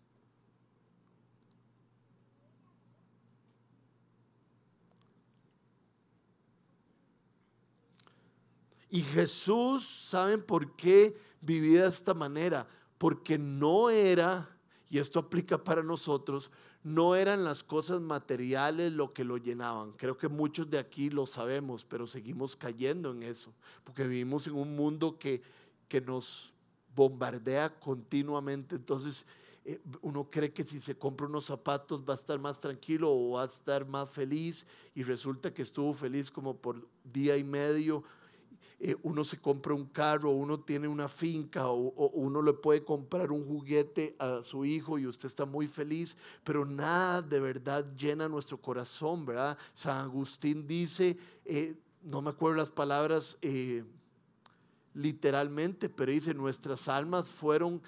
[8.90, 12.66] Y Jesús, ¿saben por qué vivía de esta manera?
[12.98, 14.50] Porque no era,
[14.90, 16.50] y esto aplica para nosotros,
[16.84, 19.92] no eran las cosas materiales lo que lo llenaban.
[19.92, 23.52] Creo que muchos de aquí lo sabemos, pero seguimos cayendo en eso,
[23.84, 25.42] porque vivimos en un mundo que,
[25.88, 26.52] que nos
[26.94, 28.76] bombardea continuamente.
[28.76, 29.24] Entonces,
[29.64, 33.30] eh, uno cree que si se compra unos zapatos va a estar más tranquilo o
[33.30, 38.04] va a estar más feliz y resulta que estuvo feliz como por día y medio
[38.80, 43.30] eh, uno se compra un carro, uno tiene una finca o, uno le puede comprar
[43.30, 48.28] un juguete a su hijo y usted está muy feliz, pero nada de verdad llena
[48.28, 49.56] nuestro corazón, ¿verdad?
[49.74, 53.84] San Agustín dice, eh, no me acuerdo las palabras eh,
[54.94, 57.80] literalmente, pero dice, nuestras almas fueron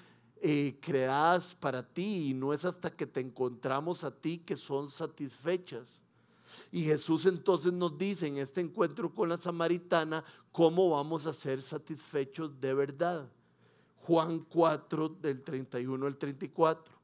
[0.81, 5.97] creadas para ti y no es hasta que te encontramos a ti que son satisfechas.
[6.71, 10.23] Y Jesús entonces nos dice en este encuentro con la samaritana
[10.57, 13.29] cómo vamos a ser satisfechos de verdad.
[13.97, 16.95] Juan 4 del 31 al 34.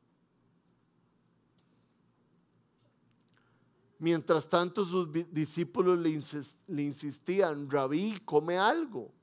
[3.99, 9.13] Mientras tanto sus discípulos le, insistían, rabí, come algo.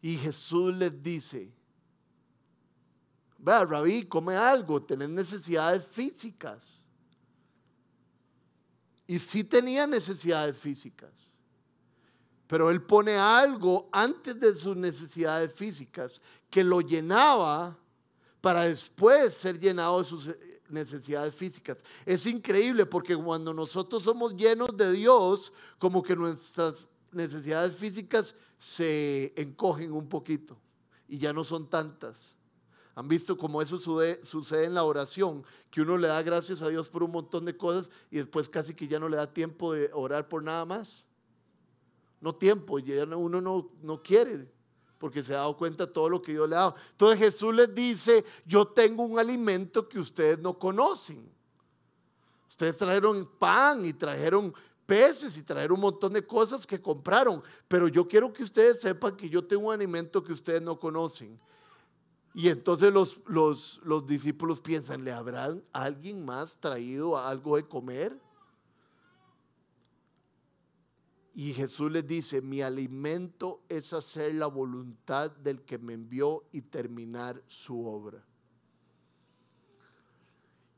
[0.00, 1.52] Y Jesús les dice,
[3.38, 6.64] vea, rabí, come algo, tenés necesidades físicas.
[9.08, 11.33] Y sí tenía necesidades físicas.
[12.46, 17.76] Pero él pone algo antes de sus necesidades físicas que lo llenaba
[18.40, 21.78] para después ser llenado de sus eh, necesidades físicas.
[22.04, 29.32] Es increíble porque cuando nosotros somos llenos de Dios, como que nuestras necesidades físicas se
[29.36, 30.58] encogen un poquito
[31.08, 32.36] y ya no son tantas.
[32.96, 36.88] Han visto cómo eso sucede, en la oración, que uno le da gracias a Dios
[36.88, 39.90] por un montón de cosas y después casi que ya no le da tiempo de
[39.92, 41.04] orar por nada más.
[42.24, 42.78] No tiempo,
[43.18, 44.50] uno no, no quiere
[44.98, 46.76] porque se ha dado cuenta de todo lo que Dios le ha dado.
[46.92, 51.30] Entonces Jesús les dice, yo tengo un alimento que ustedes no conocen.
[52.48, 54.54] Ustedes trajeron pan y trajeron
[54.86, 57.42] peces y traer un montón de cosas que compraron.
[57.68, 61.38] Pero yo quiero que ustedes sepan que yo tengo un alimento que ustedes no conocen.
[62.32, 68.18] Y entonces los, los, los discípulos piensan, ¿le habrán alguien más traído algo de comer?
[71.36, 76.62] Y Jesús les dice, mi alimento es hacer la voluntad del que me envió y
[76.62, 78.24] terminar su obra.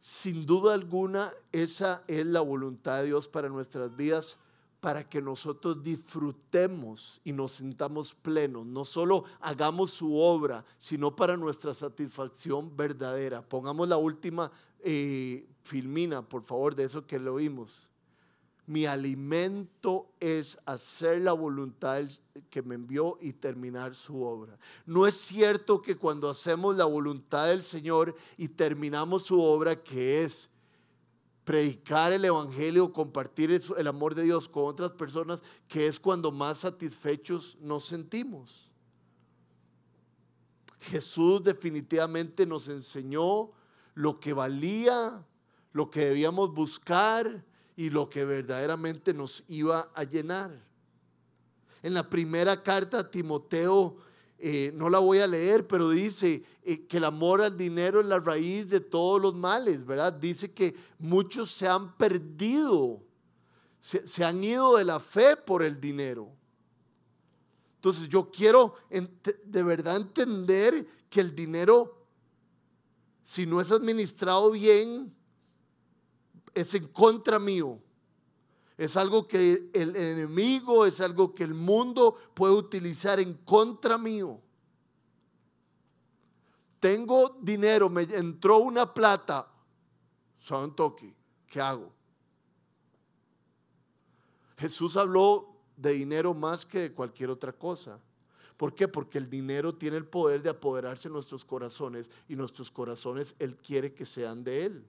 [0.01, 4.39] Sin duda alguna, esa es la voluntad de Dios para nuestras vidas,
[4.81, 8.65] para que nosotros disfrutemos y nos sintamos plenos.
[8.65, 13.43] No solo hagamos su obra, sino para nuestra satisfacción verdadera.
[13.43, 14.51] Pongamos la última
[14.81, 17.86] eh, filmina, por favor, de eso que lo vimos
[18.67, 22.03] mi alimento es hacer la voluntad
[22.51, 24.59] que me envió y terminar su obra.
[24.85, 30.25] No es cierto que cuando hacemos la voluntad del Señor y terminamos su obra, que
[30.25, 30.51] es
[31.45, 35.39] predicar el Evangelio, compartir el amor de Dios con otras personas,
[35.69, 38.69] que es cuando más satisfechos nos sentimos.
[40.81, 43.53] Jesús definitivamente nos enseñó
[43.95, 45.25] lo que valía,
[45.73, 47.45] lo que debíamos buscar,
[47.77, 50.51] y lo que verdaderamente nos iba a llenar.
[51.83, 53.99] En la primera carta a Timoteo,
[54.39, 58.07] eh, no la voy a leer, pero dice eh, que el amor al dinero es
[58.07, 60.13] la raíz de todos los males, ¿verdad?
[60.13, 63.03] Dice que muchos se han perdido,
[63.79, 66.33] se, se han ido de la fe por el dinero.
[67.77, 72.05] Entonces yo quiero de verdad entender que el dinero,
[73.23, 75.15] si no es administrado bien,
[76.57, 77.79] es en contra mío.
[78.79, 84.41] Es algo que el enemigo, es algo que el mundo puede utilizar en contra mío.
[86.81, 89.49] Tengo dinero, me entró una plata,
[90.39, 91.15] son toque,
[91.47, 91.93] ¿qué hago?
[94.57, 98.01] Jesús habló de dinero más que de cualquier otra cosa.
[98.57, 98.89] ¿Por qué?
[98.89, 103.57] Porque el dinero tiene el poder de apoderarse en nuestros corazones y nuestros corazones Él
[103.57, 104.87] quiere que sean de Él.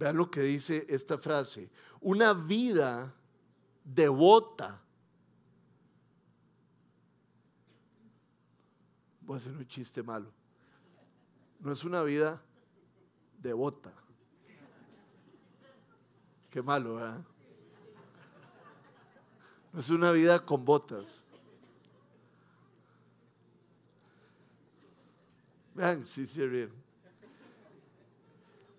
[0.00, 1.68] Vean lo que dice esta frase.
[2.00, 3.12] Una vida
[3.84, 4.80] devota.
[9.20, 10.32] Voy a hacer un chiste malo.
[11.58, 12.40] No es una vida
[13.42, 13.92] devota.
[16.48, 17.20] Qué malo, ¿verdad?
[19.70, 21.26] No es una vida con botas.
[25.74, 26.89] Vean, sí, sí, bien.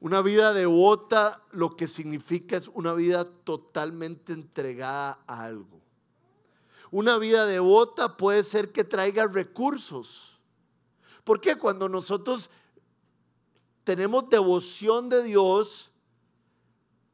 [0.01, 5.79] Una vida devota lo que significa es una vida totalmente entregada a algo.
[6.89, 10.39] Una vida devota puede ser que traiga recursos.
[11.23, 12.49] Porque cuando nosotros
[13.83, 15.91] tenemos devoción de Dios,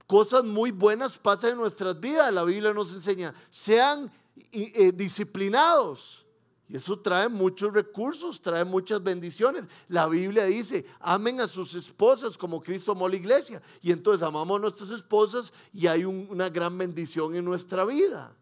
[0.08, 2.34] cosas muy buenas pasan en nuestras vidas.
[2.34, 4.10] La Biblia nos enseña, sean
[4.54, 6.26] eh, disciplinados.
[6.70, 9.66] Y eso trae muchos recursos, trae muchas bendiciones.
[9.88, 13.62] La Biblia dice, amen a sus esposas como Cristo amó la iglesia.
[13.82, 18.36] Y entonces amamos a nuestras esposas y hay una gran bendición en nuestra vida.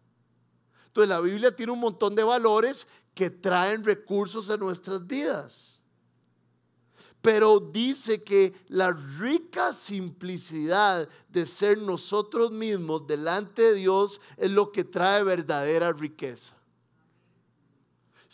[0.88, 5.80] Entonces la Biblia tiene un montón de valores que traen recursos a nuestras vidas.
[7.22, 14.72] Pero dice que la rica simplicidad de ser nosotros mismos delante de Dios es lo
[14.72, 16.55] que trae verdadera riqueza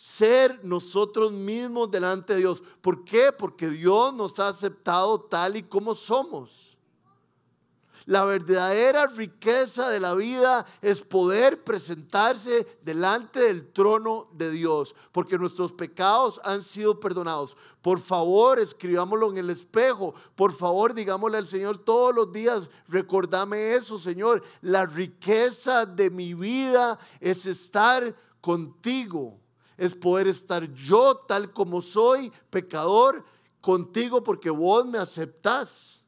[0.03, 2.61] ser nosotros mismos delante de Dios.
[2.81, 3.31] ¿Por qué?
[3.31, 6.77] Porque Dios nos ha aceptado tal y como somos.
[8.05, 15.37] La verdadera riqueza de la vida es poder presentarse delante del trono de Dios, porque
[15.37, 17.55] nuestros pecados han sido perdonados.
[17.81, 20.13] Por favor, escribámoslo en el espejo.
[20.35, 24.43] Por favor, digámosle al Señor todos los días, recordame eso, Señor.
[24.59, 29.39] La riqueza de mi vida es estar contigo
[29.77, 33.23] es poder estar yo tal como soy, pecador,
[33.61, 36.03] contigo porque vos me aceptás.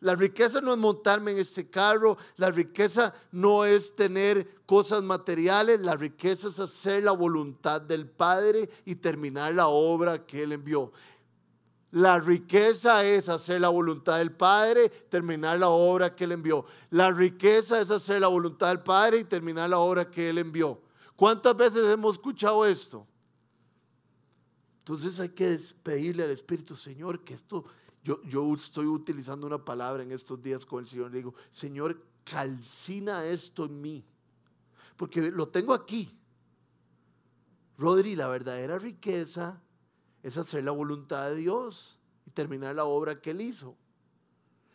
[0.00, 5.80] La riqueza no es montarme en este carro, la riqueza no es tener cosas materiales,
[5.80, 10.90] la riqueza es hacer la voluntad del Padre y terminar la obra que Él envió.
[11.92, 16.64] La riqueza es hacer la voluntad del Padre, terminar la obra que Él envió.
[16.90, 20.80] La riqueza es hacer la voluntad del Padre y terminar la obra que Él envió.
[21.20, 23.06] ¿Cuántas veces hemos escuchado esto?
[24.78, 27.66] Entonces hay que pedirle al Espíritu, Señor, que esto,
[28.02, 33.26] yo, estoy utilizando una palabra en estos días con el Señor, le digo, Señor, calcina
[33.26, 34.02] esto en mí,
[34.96, 36.10] porque lo tengo aquí.
[37.76, 39.60] Rodri, la verdadera riqueza
[40.22, 41.98] es hacer la voluntad de Dios.
[42.24, 43.76] y terminar la obra que Él hizo.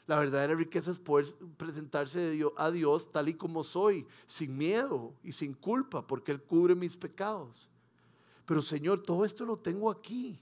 [0.08, 5.32] La verdadera riqueza es poder presentarse a Dios tal y como soy, sin miedo y
[5.32, 7.68] sin culpa, porque Él cubre mis pecados.
[8.46, 10.40] Pero Señor, todo esto lo tengo aquí.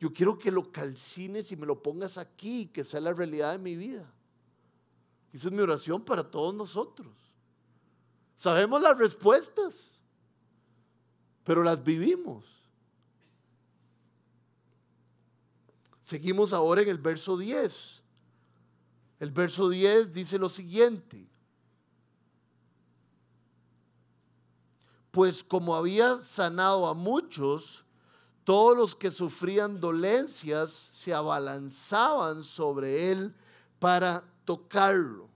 [0.00, 3.58] Yo quiero que lo calcines y me lo pongas aquí, que sea la realidad de
[3.58, 4.12] mi vida.
[5.32, 7.12] Esa es mi oración para todos nosotros.
[8.36, 9.92] Sabemos las respuestas,
[11.44, 12.44] pero las vivimos.
[16.04, 17.97] Seguimos ahora en el verso 10.
[19.20, 21.26] El verso 10 dice lo siguiente.
[25.10, 27.84] Pues como había sanado a muchos,
[28.44, 33.34] todos los que sufrían dolencias se abalanzaban sobre él
[33.78, 35.28] para tocarlo.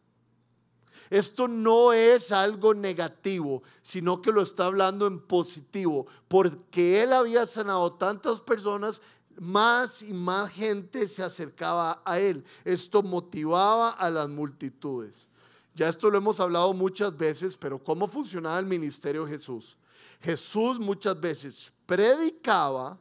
[1.10, 7.44] Esto no es algo negativo, sino que lo está hablando en positivo, porque él había
[7.44, 9.02] sanado tantas personas,
[9.40, 12.44] más y más gente se acercaba a él.
[12.64, 15.28] Esto motivaba a las multitudes.
[15.74, 19.76] Ya esto lo hemos hablado muchas veces, pero ¿cómo funcionaba el ministerio de Jesús?
[20.20, 22.98] Jesús muchas veces predicaba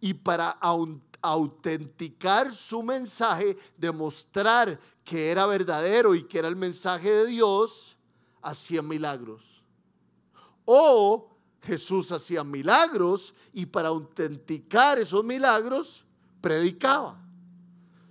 [0.00, 0.58] y para
[1.20, 7.96] autenticar su mensaje, demostrar que era verdadero y que era el mensaje de Dios,
[8.42, 9.42] hacía milagros.
[10.64, 11.33] O
[11.64, 16.04] Jesús hacía milagros y para autenticar esos milagros,
[16.40, 17.20] predicaba.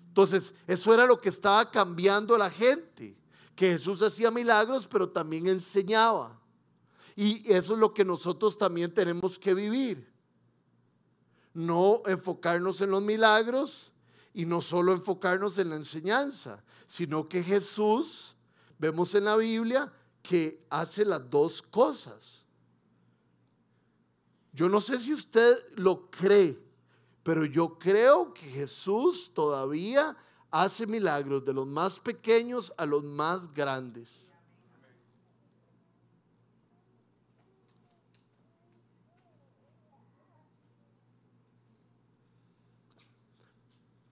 [0.07, 3.15] Entonces, eso era lo que estaba cambiando a la gente,
[3.55, 6.39] que Jesús hacía milagros, pero también enseñaba.
[7.15, 10.13] Y eso es lo que nosotros también tenemos que vivir
[11.53, 13.91] no enfocarnos en los milagros
[14.33, 18.35] y no solo enfocarnos en la enseñanza, sino que Jesús,
[18.79, 19.91] vemos en la Biblia,
[20.21, 22.42] que hace las dos cosas.
[24.53, 26.59] Yo no sé si usted lo cree,
[27.23, 30.15] pero yo creo que Jesús todavía
[30.51, 34.07] hace milagros de los más pequeños a los más grandes.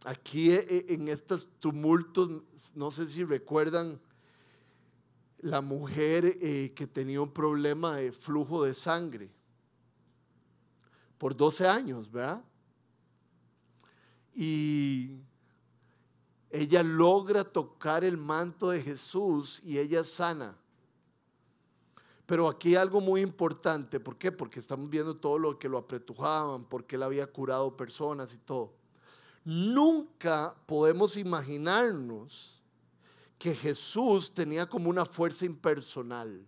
[0.04, 2.42] Aquí eh, eh, en estos tumultos,
[2.74, 4.02] no sé si recuerdan
[5.38, 9.30] la mujer eh, que tenía un problema de flujo de sangre
[11.22, 12.44] por 12 años, ¿verdad?
[14.34, 15.20] Y
[16.50, 20.58] ella logra tocar el manto de Jesús y ella sana.
[22.26, 24.32] Pero aquí algo muy importante, ¿por qué?
[24.32, 28.74] Porque estamos viendo todo lo que lo apretujaban, porque él había curado personas y todo.
[29.46, 32.60] Nunca podemos imaginarnos
[33.38, 36.44] que Jesús tenía como una fuerza impersonal.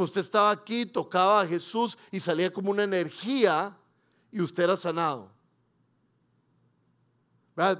[0.00, 3.76] Usted estaba aquí, tocaba a Jesús y salía como una energía
[4.30, 5.30] y usted era sanado.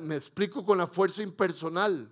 [0.01, 2.11] Me explico con la fuerza impersonal.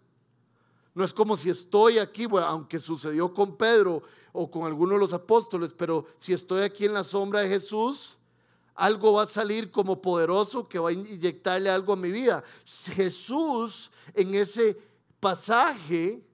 [0.94, 5.12] No es como si estoy aquí, aunque sucedió con Pedro o con alguno de los
[5.12, 8.16] apóstoles, pero si estoy aquí en la sombra de Jesús,
[8.74, 12.42] algo va a salir como poderoso que va a inyectarle algo a mi vida.
[12.64, 14.76] Jesús en ese
[15.20, 16.24] pasaje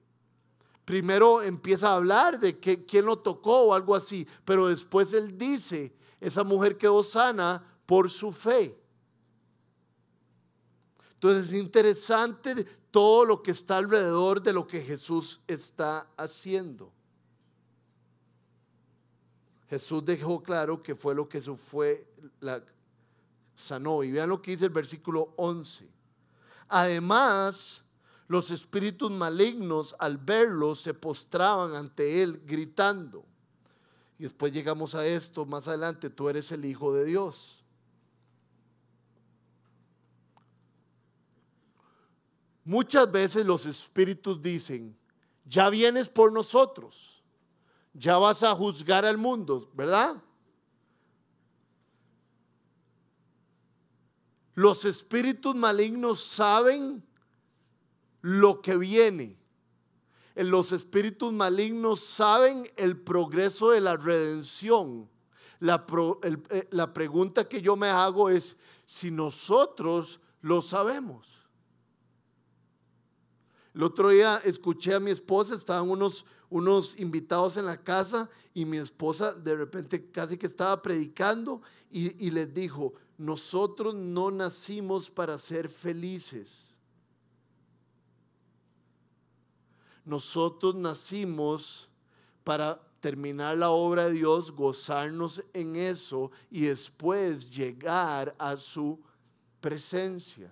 [0.87, 5.37] primero empieza a hablar de que, quién lo tocó o algo así, pero después él
[5.37, 8.73] dice, esa mujer quedó sana por su fe.
[11.15, 16.89] Entonces es interesante todo lo que está alrededor de lo que Jesús está haciendo.
[19.69, 22.07] Jesús dejó claro que fue lo que eso fue,
[22.39, 22.63] la
[23.57, 24.05] sanó.
[24.05, 25.85] Y vean lo que dice el versículo 11.
[26.69, 27.83] Además,
[28.27, 33.25] los espíritus malignos al verlo se postraban ante él gritando.
[34.19, 37.63] Y después llegamos a esto más adelante, tú eres el Hijo de Dios.
[42.65, 44.97] Muchas veces los espíritus dicen,
[45.45, 47.17] ya vienes por nosotros
[47.97, 50.21] ya vas a juzgar al mundo, ¿verdad?
[54.53, 57.03] Los espíritus malignos saben
[58.21, 59.37] lo que viene.
[60.35, 65.09] Los espíritus malignos saben el progreso de la redención.
[65.59, 65.85] La,
[66.21, 71.27] eh, la pregunta que yo me hago es si nosotros lo sabemos.
[73.73, 78.65] El otro día escuché a mi esposa, estaban unos unos invitados en la casa y
[78.65, 85.37] mi esposa de repente casi que estaba predicando y, les dijo, nosotros no nacimos para
[85.37, 86.66] ser felices.
[90.07, 91.89] Nosotros nacimos
[92.45, 98.97] para terminar la obra de Dios, gozarnos en eso y después llegar a su
[99.59, 100.49] presencia.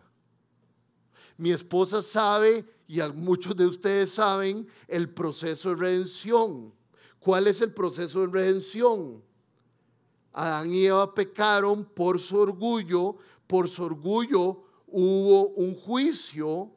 [1.37, 6.73] Mi esposa sabe, y muchos de ustedes saben, el proceso de redención.
[7.19, 9.23] ¿Cuál es el proceso de redención?
[10.33, 13.15] Adán y Eva pecaron por su orgullo,
[13.47, 16.74] por su orgullo hubo un juicio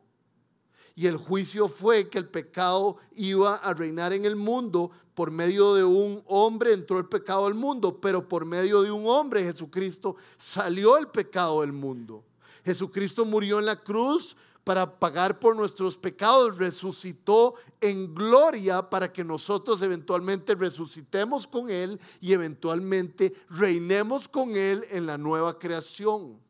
[0.99, 4.91] y el juicio fue que el pecado iba a reinar en el mundo.
[5.15, 9.07] Por medio de un hombre entró el pecado al mundo, pero por medio de un
[9.07, 12.25] hombre, Jesucristo, salió el pecado del mundo.
[12.65, 19.23] Jesucristo murió en la cruz para pagar por nuestros pecados, resucitó en gloria para que
[19.23, 26.41] nosotros eventualmente resucitemos con Él y eventualmente reinemos con Él en la nueva creación.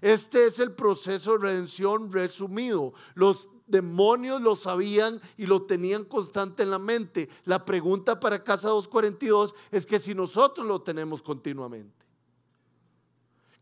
[0.00, 2.94] Este es el proceso de redención resumido.
[3.14, 7.28] Los demonios lo sabían y lo tenían constante en la mente.
[7.44, 12.06] La pregunta para Casa 242 es que si nosotros lo tenemos continuamente.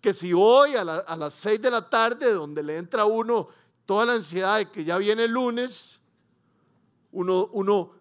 [0.01, 3.49] Que si hoy a, las 6 de la tarde, donde le entra a uno
[3.85, 5.99] toda la ansiedad de que ya viene el lunes,
[7.11, 7.93] uno, uno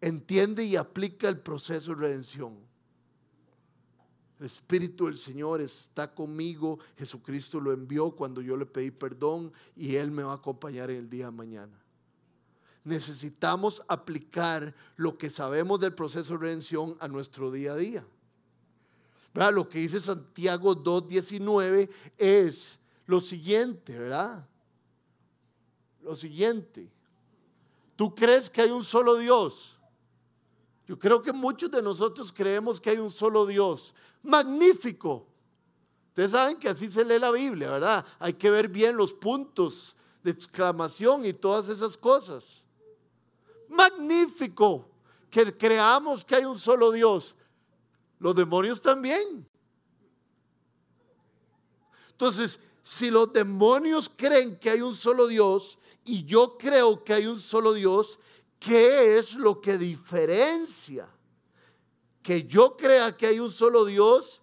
[0.00, 2.69] entiende y aplica el proceso de redención.
[4.40, 6.78] El Espíritu del Señor está conmigo.
[6.96, 10.96] Jesucristo lo envió cuando yo le pedí perdón y Él me va a acompañar en
[10.96, 11.78] el día de mañana.
[12.82, 18.06] Necesitamos aplicar lo que sabemos del proceso de redención a nuestro día a día.
[19.34, 24.48] Lo que dice Santiago 2.19 es lo siguiente, ¿verdad?
[26.00, 26.90] Lo siguiente.
[27.94, 29.76] ¿Tú crees que hay un solo Dios?
[30.90, 33.94] Yo creo que muchos de nosotros creemos que hay un solo Dios.
[34.24, 35.24] Magnífico.
[36.08, 38.04] Ustedes saben que así se lee la Biblia, ¿verdad?
[38.18, 42.64] Hay que ver bien los puntos de exclamación y todas esas cosas.
[43.68, 44.84] Magnífico
[45.30, 47.36] que creamos que hay un solo Dios.
[48.18, 49.46] Los demonios también.
[52.10, 57.26] Entonces, si los demonios creen que hay un solo Dios y yo creo que hay
[57.28, 58.18] un solo Dios,
[58.60, 61.08] ¿Qué es lo que diferencia
[62.22, 64.42] que yo crea que hay un solo Dios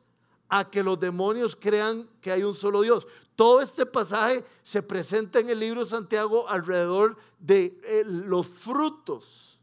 [0.50, 3.06] a que los demonios crean que hay un solo Dios?
[3.36, 9.60] Todo este pasaje se presenta en el libro de Santiago alrededor de eh, los frutos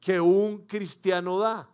[0.00, 1.68] que un cristiano da.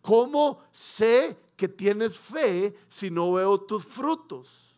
[0.00, 4.69] ¿Cómo sé que tienes fe si no veo tus frutos?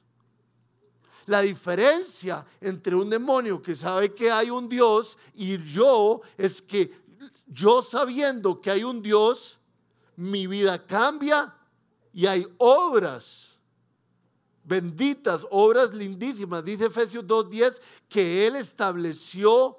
[1.26, 6.90] La diferencia entre un demonio que sabe que hay un Dios y yo es que
[7.46, 9.58] yo sabiendo que hay un Dios,
[10.16, 11.54] mi vida cambia
[12.12, 13.52] y hay obras
[14.64, 16.64] benditas, obras lindísimas.
[16.64, 19.78] Dice Efesios 2.10 que Él estableció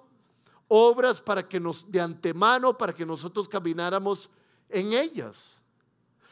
[0.67, 4.29] obras para que nos, de antemano, para que nosotros camináramos
[4.69, 5.61] en ellas.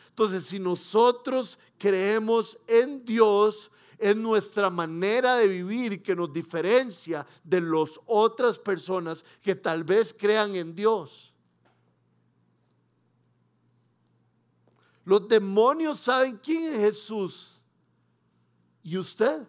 [0.09, 3.72] Entonces, si nosotros creemos en Dios,
[4.02, 10.14] es nuestra manera de vivir que nos diferencia de las otras personas que tal vez
[10.18, 11.32] crean en Dios.
[15.06, 17.62] Los demonios saben quién es Jesús.
[18.84, 19.47] ¿Y usted?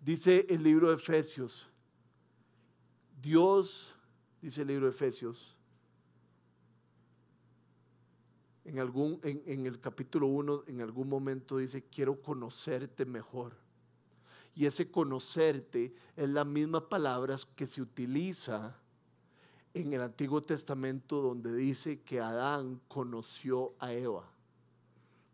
[0.00, 1.68] Dice el libro de Efesios,
[3.20, 3.94] Dios,
[4.40, 5.56] dice el libro de Efesios,
[8.64, 13.56] en, algún, en, el capítulo 1, en algún momento dice, quiero conocerte mejor.
[14.54, 18.76] Y ese conocerte es la misma palabra que se utiliza
[19.74, 24.28] en el Antiguo Testamento donde dice que Adán conoció a Eva.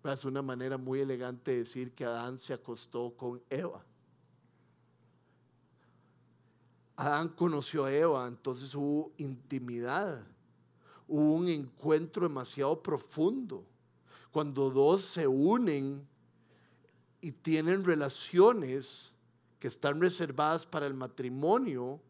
[0.05, 3.85] Es una manera muy elegante de decir que Adán se acostó con Eva.
[6.97, 10.25] Adán conoció a Eva, entonces hubo intimidad
[11.09, 13.65] hubo un encuentro demasiado profundo.
[14.31, 16.07] Cuando dos se unen
[17.21, 19.13] y tienen relaciones
[19.59, 22.01] que están reservadas para el matrimonio,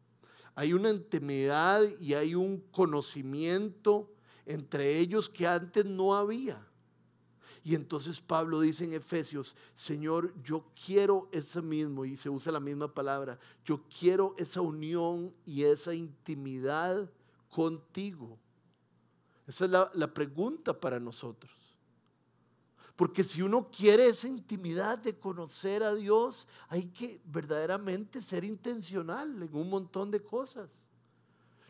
[0.54, 4.12] hay una intimidad y hay un conocimiento
[4.44, 6.66] entre ellos que antes no había.
[7.62, 12.60] Y entonces Pablo dice en Efesios, Señor, yo quiero ese mismo, y se usa la
[12.60, 17.10] misma palabra, yo quiero esa unión y esa intimidad
[17.50, 18.38] contigo.
[19.48, 21.50] Esa es la, pregunta para nosotros.
[22.94, 29.42] Porque si uno quiere esa intimidad de conocer a Dios, hay que verdaderamente ser intencional
[29.42, 30.68] en un montón de cosas.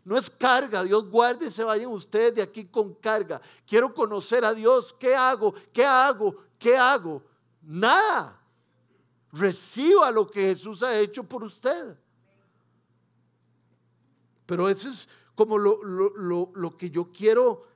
[0.03, 3.41] No es carga, Dios guarde, se vayan ustedes de aquí con carga.
[3.65, 5.53] Quiero conocer a Dios, ¿qué hago?
[5.71, 6.35] ¿Qué hago?
[6.57, 7.23] ¿Qué hago?
[7.61, 8.37] Nada.
[9.31, 11.95] Reciba lo que Jesús ha hecho por usted.
[14.45, 15.79] Pero eso es como lo,
[16.53, 17.68] lo que yo quiero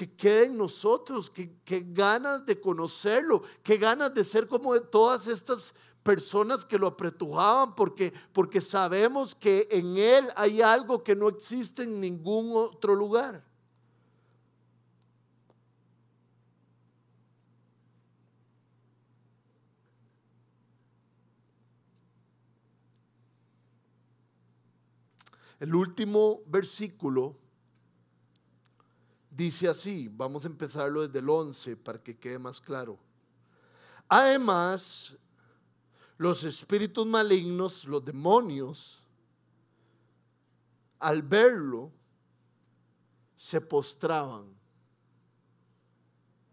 [0.00, 1.52] que quede en nosotros, que,
[1.92, 8.10] ganas de conocerlo, que ganas de ser como todas estas personas que lo apretujaban porque,
[8.32, 13.44] porque sabemos que en Él hay algo que no existe en ningún otro lugar.
[25.58, 27.36] El último versículo
[29.40, 32.98] dice así, vamos a empezarlo desde el 11 para que quede más claro.
[34.06, 35.16] Además,
[36.18, 39.02] los espíritus malignos, los demonios,
[40.98, 41.90] al verlo,
[43.34, 44.44] se postraban.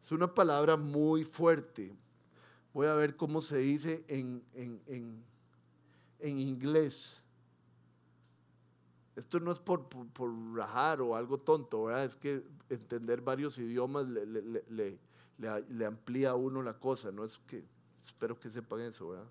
[0.02, 1.94] Es una palabra muy fuerte.
[2.74, 5.22] Voy a ver cómo se dice en, en,
[6.20, 7.22] en inglés.
[9.18, 9.84] Esto no es por,
[10.54, 12.06] rajar o algo tonto, ¿verdad?
[12.06, 17.66] Es que entender varios idiomas le, amplía a uno la cosa, no es que,
[18.06, 19.26] espero que sepan eso, ¿verdad?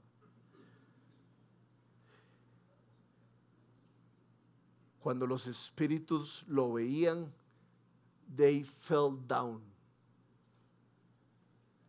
[4.98, 7.32] Cuando los espíritus lo veían,
[8.34, 9.62] they fell down.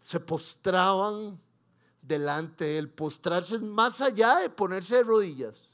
[0.01, 1.39] Se postraban
[2.03, 2.89] delante de él.
[2.91, 5.66] Postrarse más allá de ponerse de rodillas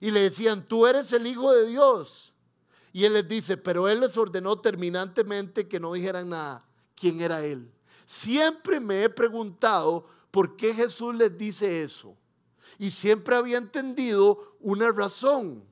[0.00, 2.32] y le decían, tú eres el Hijo de Dios.
[2.92, 7.44] Y él les dice, pero él les ordenó terminantemente que no dijeran nada, quién era
[7.44, 7.70] él.
[8.06, 12.16] Siempre me he preguntado por qué Jesús les dice eso.
[12.78, 15.64] Y siempre había entendido una razón.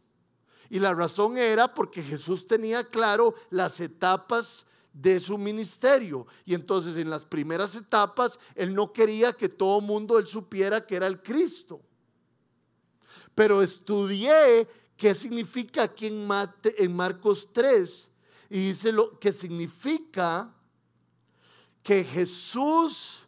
[0.69, 6.27] Y la razón era porque Jesús tenía claro las etapas de su ministerio.
[6.45, 10.97] Y entonces en las primeras etapas, él no quería que todo mundo él supiera que
[10.97, 11.81] era el Cristo
[13.37, 14.67] pero estudié
[14.97, 16.27] qué significa aquí en,
[16.79, 18.11] en Marcos 3
[18.49, 20.51] y dice lo que significa
[21.83, 23.23] que Jesús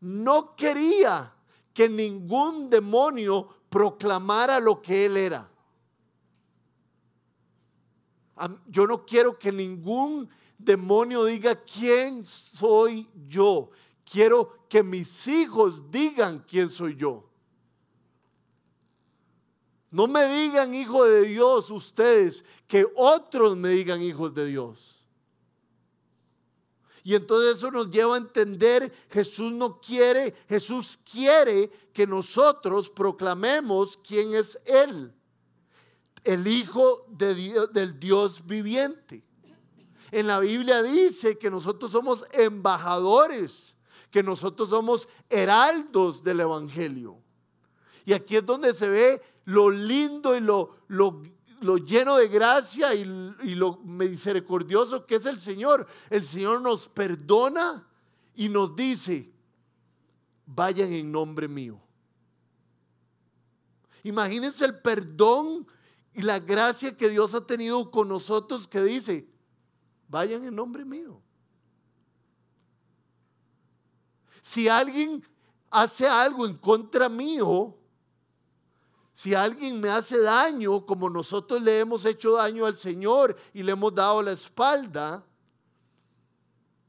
[0.00, 1.32] no quería
[1.72, 5.48] que ningún demonio proclamara lo que él era.
[8.66, 10.28] Yo no quiero que ningún
[10.58, 13.70] demonio diga quién soy yo.
[14.04, 17.30] Quiero que mis hijos digan quién soy yo.
[19.94, 25.06] No me digan hijo de Dios ustedes, que otros me digan hijos de Dios.
[27.04, 33.96] Y entonces eso nos lleva a entender, Jesús no quiere, Jesús quiere que nosotros proclamemos
[33.96, 35.14] quién es Él,
[36.24, 39.22] el Hijo de Dios, del Dios viviente.
[40.10, 43.76] En la Biblia dice que nosotros somos embajadores,
[44.10, 47.16] que nosotros somos heraldos del Evangelio.
[48.04, 53.02] Y aquí es donde se ve lo lindo y lo, lo, lleno de gracia y,
[53.42, 55.86] y lo misericordioso que es el Señor.
[56.10, 57.86] El Señor nos perdona
[58.34, 59.30] y nos dice,
[60.46, 61.80] vayan en nombre mío.
[64.02, 65.66] Imagínense el perdón
[66.12, 69.26] y la gracia que Dios ha tenido con nosotros que dice,
[70.08, 71.20] vayan en nombre mío.
[74.42, 75.24] Si alguien
[75.70, 77.74] hace algo en contra mío,
[79.14, 83.70] si alguien me hace daño, como nosotros le hemos hecho daño al Señor y le
[83.70, 85.24] hemos dado la espalda,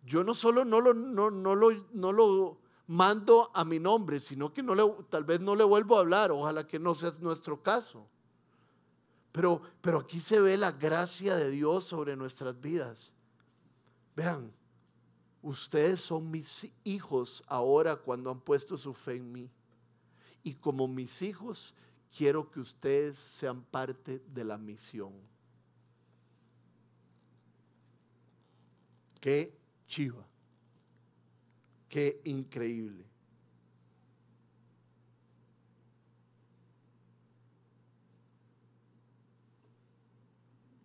[0.04, 2.58] yo no solo no lo,
[2.88, 4.64] mando a mi nombre, sino que
[5.08, 8.08] tal vez no le vuelvo a hablar, ojalá que no sea nuestro caso.
[9.32, 13.14] Pero, pero aquí se ve la gracia de Dios sobre nuestras vidas.
[14.16, 14.52] Vean,
[15.44, 19.52] ustedes son mis hijos ahora cuando han puesto su fe en mí.
[20.42, 21.76] Y como mis hijos,
[22.16, 25.14] quiero que ustedes sean parte de la misión.
[29.20, 29.54] Qué
[29.88, 30.26] chiva.
[31.90, 33.06] Qué increíble.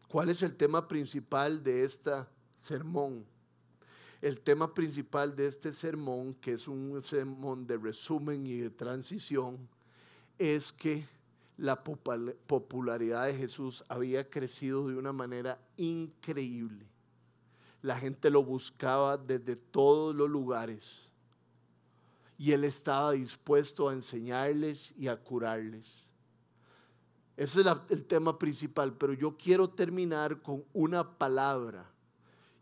[0.08, 2.10] ¿Cuál es el tema principal de este
[2.56, 3.24] sermón?
[4.20, 9.68] El tema principal de este sermón, que es un sermón de resumen y de transición,
[10.36, 11.06] es que
[11.60, 16.86] la popularidad de Jesús había crecido de una manera increíble.
[17.82, 21.10] La gente lo buscaba desde todos los lugares
[22.38, 26.06] y él estaba dispuesto a enseñarles y a curarles.
[27.36, 31.84] Ese es el tema principal, pero yo quiero terminar con una palabra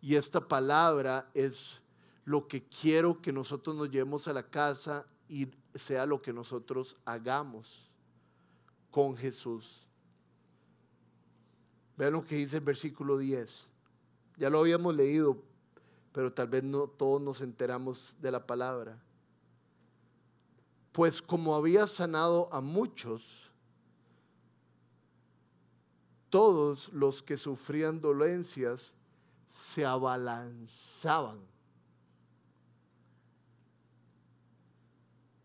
[0.00, 1.80] y esta palabra es
[2.24, 5.46] lo que quiero que nosotros nos llevemos a la casa y
[5.76, 7.87] sea lo que nosotros hagamos
[8.90, 9.86] con Jesús.
[11.96, 13.66] Vean lo que dice el versículo 10.
[14.36, 15.42] Ya lo habíamos leído,
[16.12, 19.02] pero tal vez no todos nos enteramos de la palabra.
[20.92, 23.50] Pues como había sanado a muchos,
[26.30, 28.94] todos los que sufrían dolencias
[29.46, 31.40] se abalanzaban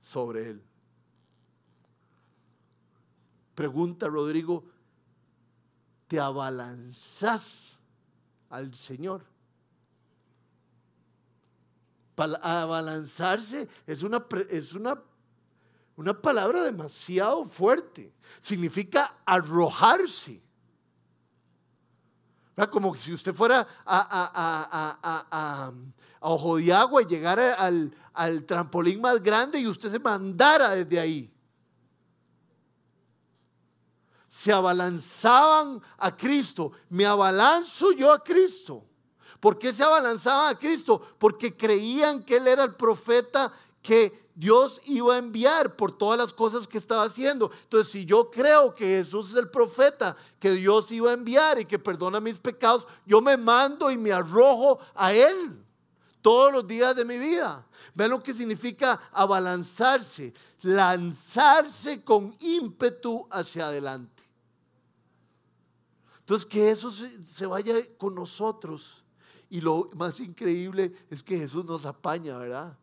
[0.01, 0.72] sobre él.
[3.55, 4.63] Pregunta Rodrigo,
[6.07, 7.79] ¿te abalanzas
[8.49, 9.23] al Señor?
[12.15, 15.01] Abalanzarse es una, es una,
[15.95, 18.13] una palabra demasiado fuerte.
[18.41, 20.41] Significa arrojarse.
[22.71, 25.71] Como si usted fuera a,
[26.19, 30.99] ojo de agua y llegara al, al trampolín más grande y usted se mandara desde
[30.99, 31.32] ahí
[34.34, 36.71] se abalanzaban a Cristo.
[36.89, 38.84] Me abalanzo yo a Cristo.
[39.39, 40.99] ¿Por qué se abalanzaban a Cristo?
[41.19, 43.53] Porque creían que Él era el profeta
[43.84, 47.51] que Dios iba a enviar por todas las cosas que estaba haciendo.
[47.61, 51.65] Entonces, si yo creo que Jesús es el profeta que Dios iba a enviar y
[51.65, 55.63] que perdona mis pecados, yo me mando y me arrojo a Él
[56.23, 57.63] todos los días de mi vida.
[57.93, 64.12] Ven lo que significa abalanzarse, lanzarse con ímpetu hacia adelante.
[66.24, 69.03] Entonces, que eso se, vaya con nosotros.
[69.49, 72.78] Y lo más increíble es que Jesús nos apaña, ¿verdad?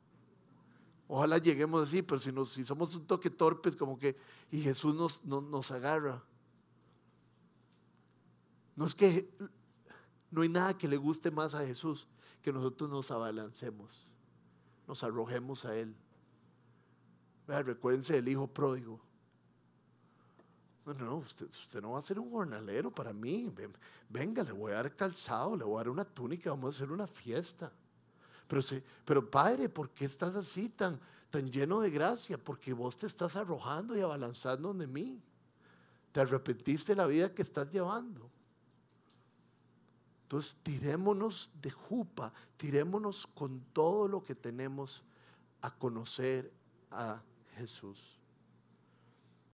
[1.09, 4.15] Ojalá lleguemos así, pero si, si somos un toque torpes, como que,
[4.51, 6.23] y Jesús nos, nos agarra.
[8.77, 9.33] No es que
[10.31, 12.07] no hay nada que le guste más a Jesús
[12.43, 14.07] que nosotros nos abalancemos,
[14.87, 15.97] nos arrojemos a Él.
[17.47, 19.01] Recuérdense del hijo pródigo.
[20.87, 23.53] No, no, usted, usted, no va a ser un jornalero para mí.
[24.09, 26.93] Venga, le voy a dar calzado, le voy a dar una túnica, vamos a hacer
[26.93, 27.71] una fiesta.
[28.49, 28.63] Pero,
[29.05, 30.99] pero padre, ¿por qué estás así tan,
[31.31, 32.37] tan lleno de gracia?
[32.37, 35.23] Porque vos te estás arrojando y abalanzando de mí.
[36.13, 38.29] Te arrepentiste de la vida que estás llevando.
[40.23, 45.05] Entonces, tirémonos de jupa, tirémonos con todo lo que tenemos
[45.61, 46.53] a conocer
[46.91, 47.21] a
[47.57, 48.20] Jesús.